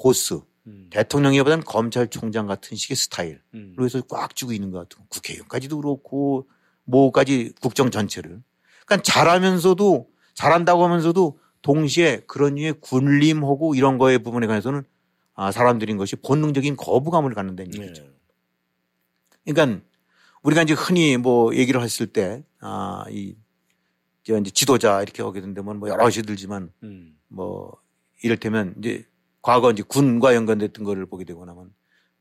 [0.00, 0.86] 보스, 음.
[0.90, 3.40] 대통령이보다는 검찰총장 같은 식의 스타일.
[3.54, 3.74] 음.
[3.76, 6.48] 그래서 꽉 쥐고 있는 것 같은 국회의원까지도 그렇고
[6.84, 8.40] 뭐까지 국정 전체를.
[8.86, 14.84] 그러니까 잘하면서도 잘한다고 하면서도 동시에 그런 류의 군림하고 이런 거의 부분에 관해서는
[15.34, 17.82] 아, 사람들인 것이 본능적인 거부감을 갖는다는 네.
[17.82, 18.04] 얘기죠.
[19.44, 19.84] 그러니까
[20.42, 23.36] 우리가 이제 흔히 뭐 얘기를 했을 때, 아, 이,
[24.24, 27.16] 저 이제 지도자 이렇게 하게 된다면 뭐 여러 가지 들지만 음.
[27.28, 27.76] 뭐
[28.22, 29.06] 이를테면 이제
[29.42, 31.72] 과거 이제 군과 연관됐던 거를 보게 되고 나면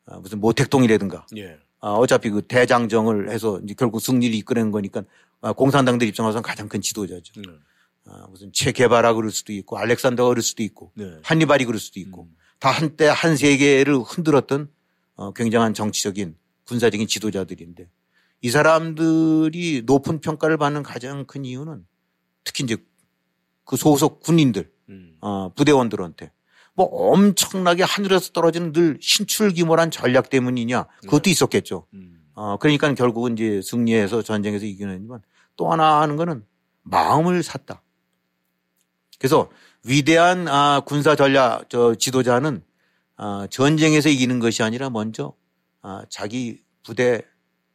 [0.06, 1.58] 아, 무슨 모택동이라든가 예.
[1.80, 5.04] 아, 어차피 그 대장정을 해서 이제 결국 승리를 이끌어낸 거니까
[5.42, 7.34] 아, 공산당들 입장에서는 가장 큰 지도자죠.
[7.42, 7.54] 네.
[8.06, 11.20] 아, 무슨 체게바라 그럴 수도 있고 알렉산더가 그럴 수도 있고 네.
[11.24, 14.70] 한니발이 그럴 수도 있고 다 한때 한 세계를 흔들었던
[15.16, 17.90] 어, 굉장한 정치적인 군사적인 지도자들인데
[18.42, 21.86] 이 사람들이 높은 평가를 받는 가장 큰 이유는
[22.44, 22.78] 특히 이제
[23.66, 25.18] 그 소속 군인들, 음.
[25.22, 26.32] 어, 부대원들한테
[26.78, 31.88] 뭐 엄청나게 하늘에서 떨어지는 늘 신출귀몰한 전략 때문이냐 그것도 있었겠죠.
[32.36, 35.20] 어, 그러니까 결국은 이제 승리해서 전쟁에서 이기는 했지만
[35.56, 36.46] 또 하나 하는 거는
[36.84, 37.82] 마음을 샀다.
[39.18, 39.50] 그래서
[39.84, 42.62] 위대한 아, 군사 전략 저 지도자는
[43.16, 45.34] 아, 전쟁에서 이기는 것이 아니라 먼저
[45.82, 47.24] 아, 자기 부대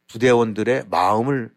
[0.07, 1.53] 부대원들의 마음을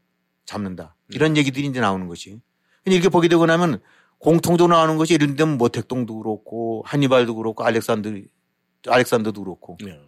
[0.47, 0.97] 잡는다.
[1.11, 2.41] 이런 얘기들이 이제 나오는 것이.
[2.87, 3.81] 이렇게 보게 되고 나면
[4.27, 8.25] 공통적으로 나오는 것이 이런 데면 모택동도 그렇고 한니발도 그렇고 알렉산드
[8.89, 10.01] 알렉산더도 그렇고 네.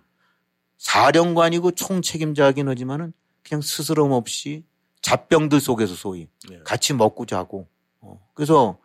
[0.76, 3.12] 사령관이고 총책임자이긴 하지만은
[3.44, 4.64] 그냥 스스럼 없이
[5.02, 6.58] 잡병들 속에서 소위 네.
[6.64, 7.68] 같이 먹고 자고
[8.00, 8.20] 어.
[8.34, 8.78] 그래서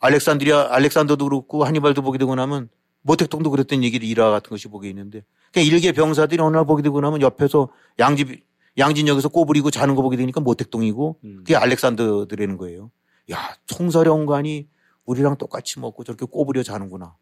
[0.00, 2.68] 알렉산드리아 알렉산더도 그렇고 한니발도 보게 되고 나면
[3.02, 5.22] 모택동도 그랬던 얘기를 일화 같은 것이 보게 있는데
[5.52, 7.68] 그냥 일개 병사들이 어느 날 보게 되고 나면 옆에서
[8.00, 8.44] 양집
[8.76, 12.90] 양진역에서 꼬부리고 자는 거 보게 되니까 모택동이고 그게 알렉산더들이라는 거예요.
[13.30, 14.71] 야 총사령관이
[15.04, 17.16] 우리랑 똑같이 먹고 저렇게 꼬부려 자는구나.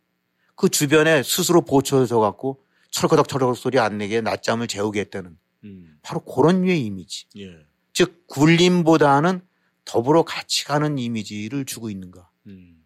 [0.54, 5.98] 그 주변에 스스로 보초져 갖고 철거덕 철거덕 소리 안 내게 낮잠을 재우게 했다는 음.
[6.02, 7.26] 바로 그런 류의 이미지.
[7.38, 7.50] 예.
[7.92, 9.40] 즉 굴림보다는
[9.84, 12.28] 더불어 같이 가는 이미지를 주고 있는가.
[12.46, 12.84] 음.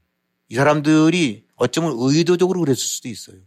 [0.48, 3.38] 이 사람들이 어쩌면 의도적으로 그랬을 수도 있어요.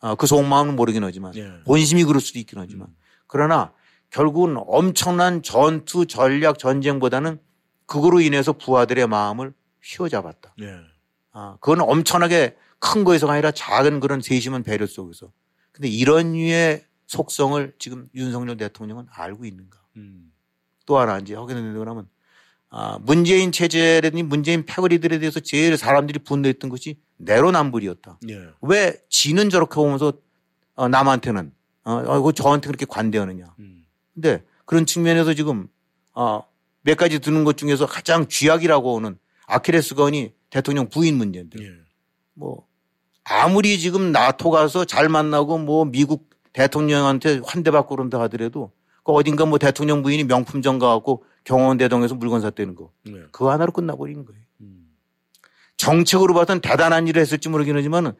[0.00, 1.50] 아, 그 속마음은 모르긴 하지만 예.
[1.64, 2.88] 본심이 그럴 수도 있긴 하지만
[3.26, 3.72] 그러나
[4.10, 7.40] 결국은 엄청난 전투 전략 전쟁보다는
[7.86, 9.52] 그거로 인해서 부하들의 마음을
[9.86, 10.54] 휘어잡았다.
[10.60, 10.80] 예.
[11.32, 15.30] 아, 그건 엄청나게 큰 거에서가 아니라 작은 그런 세심한 배려 속에서.
[15.72, 19.78] 근데 이런 류의 속성을 지금 윤석열 대통령은 알고 있는가.
[19.96, 20.32] 음.
[20.86, 22.08] 또 하나 이제 하게 되는 거라면
[22.68, 28.18] 아, 문재인 체제라든지 문재인 패거리들에 대해서 제일 사람들이 분노했던 것이 내로남불이었다.
[28.28, 28.48] 예.
[28.60, 30.12] 왜 지는 저렇게 보면서
[30.74, 31.52] 어, 남한테는
[31.84, 33.54] 어, 어, 그 저한테 그렇게 관대하느냐.
[34.14, 35.68] 근데 그런 측면에서 지금
[36.12, 36.42] 어,
[36.82, 41.70] 몇 가지 드는 것 중에서 가장 쥐약이라고 하는 아킬레스건이 대통령 부인 문제인데 예.
[42.34, 42.66] 뭐
[43.24, 48.72] 아무리 지금 나토 가서 잘 만나고 뭐 미국 대통령한테 환대받고 그런다 하더라도
[49.04, 52.92] 그 어딘가 뭐 대통령 부인이 명품점 가갖고 경호원 대동에서 물건 샀다는 거.
[53.04, 53.12] 네.
[53.30, 54.40] 그거 하나로 끝나버리는 거예요.
[55.76, 58.12] 정책으로 봐서는 대단한 일을 했을지 모르긴 하지만은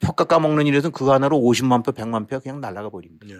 [0.00, 3.26] 표가 까먹는 일에서는 그거 하나로 50만 표, 100만 표 그냥 날아가 버립니다.
[3.28, 3.34] 예.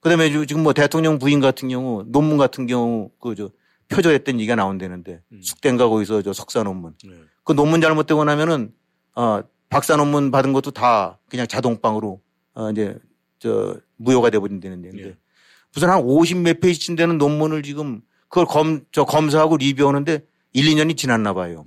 [0.00, 3.50] 그 다음에 지금 뭐 대통령 부인 같은 경우 논문 같은 경우 그 저
[3.90, 6.94] 표절했던 얘기가 나온다는데 숙대인가 거기서 저 석사 논문.
[7.44, 8.72] 그 논문 잘못되고 나면은
[9.14, 12.20] 어 박사 논문 받은 것도 다 그냥 자동방으로
[12.54, 12.98] 어 이제
[13.38, 15.16] 저 무효가 돼버린다는 얘기인데
[15.74, 20.96] 무슨 한 50 몇 페이지쯤 되는 논문을 지금 그걸 검, 저 검사하고 리뷰하는데 1, 2년이
[20.96, 21.64] 지났나 봐요.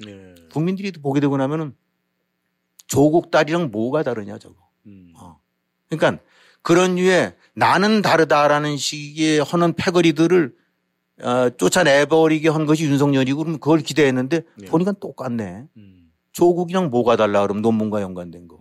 [0.51, 1.75] 국민들이 보게 되고 나면은
[2.87, 4.55] 조국 딸이랑 뭐가 다르냐 저거.
[5.15, 5.39] 어.
[5.89, 6.21] 그러니까
[6.61, 10.53] 그런 류의 나는 다르다라는 식의 하는 패거리들을
[11.21, 15.67] 어, 쫓아내버리게 한 것이 윤석열이고 그러면 그걸 기대했는데 보니까 똑같네.
[16.31, 18.59] 조국이랑 뭐가 달라 그러면 논문과 연관된 거.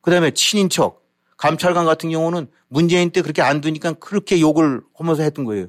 [0.00, 5.66] 그다음에 친인척 감찰관 같은 경우는 문재인 때 그렇게 안 두니까 그렇게 욕을 하면서 했던 거예요.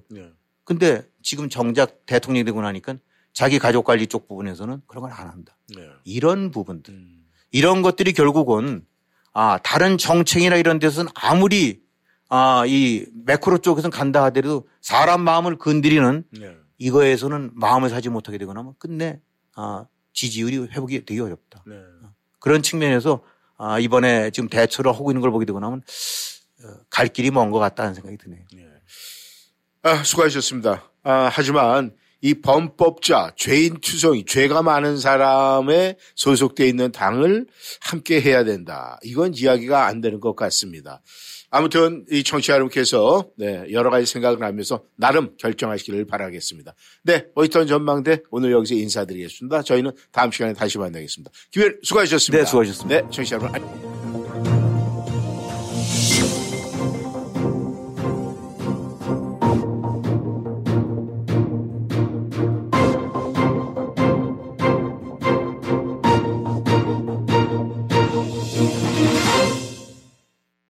[0.64, 2.96] 근데 지금 정작 대통령이 되고 나니까
[3.34, 5.58] 자기 가족 관리 쪽 부분에서는 그런 걸 안 한다.
[6.06, 6.94] 이런 부분들.
[7.52, 8.86] 이런 것들이 결국은
[9.34, 11.82] 아, 다른 정책이나 이런 데서는 아무리
[12.36, 16.24] 아, 이 매크로 쪽에서는 간다 하더라도 사람 마음을 건드리는
[16.80, 19.20] 이거에서는 마음을 사지 못하게 되거나 하면 끝내
[19.56, 21.64] 아, 지지율이 회복이 되게 어렵다.
[22.40, 23.22] 그런 측면에서
[23.58, 25.84] 아, 이번에 지금 대처를 하고 있는 걸 보게 되고 나면
[26.64, 28.42] 어, 갈 길이 먼 것 같다는 생각이 드네요.
[29.84, 30.90] 아, 수고하셨습니다.
[31.04, 37.46] 아, 하지만 이 범법자, 죄인 투성이, 죄가 많은 사람에 소속돼 있는 당을
[37.82, 38.98] 함께 해야 된다.
[39.04, 41.02] 이건 이야기가 안 되는 것 같습니다.
[41.56, 46.74] 아무튼 이 청취자 여러분께서 네, 여러 가지 생각을 하면서 나름 결정하시기를 바라겠습니다.
[47.04, 49.62] 네, 워싱턴 전망대 오늘 여기서 인사드리겠습니다.
[49.62, 51.30] 저희는 다음 시간에 다시 만나겠습니다.
[51.52, 52.44] 김일 수고하셨습니다.
[52.44, 53.02] 네, 수고하셨습니다.
[53.02, 53.54] 네, 청취자 여러분.
[53.54, 54.03] 안녕.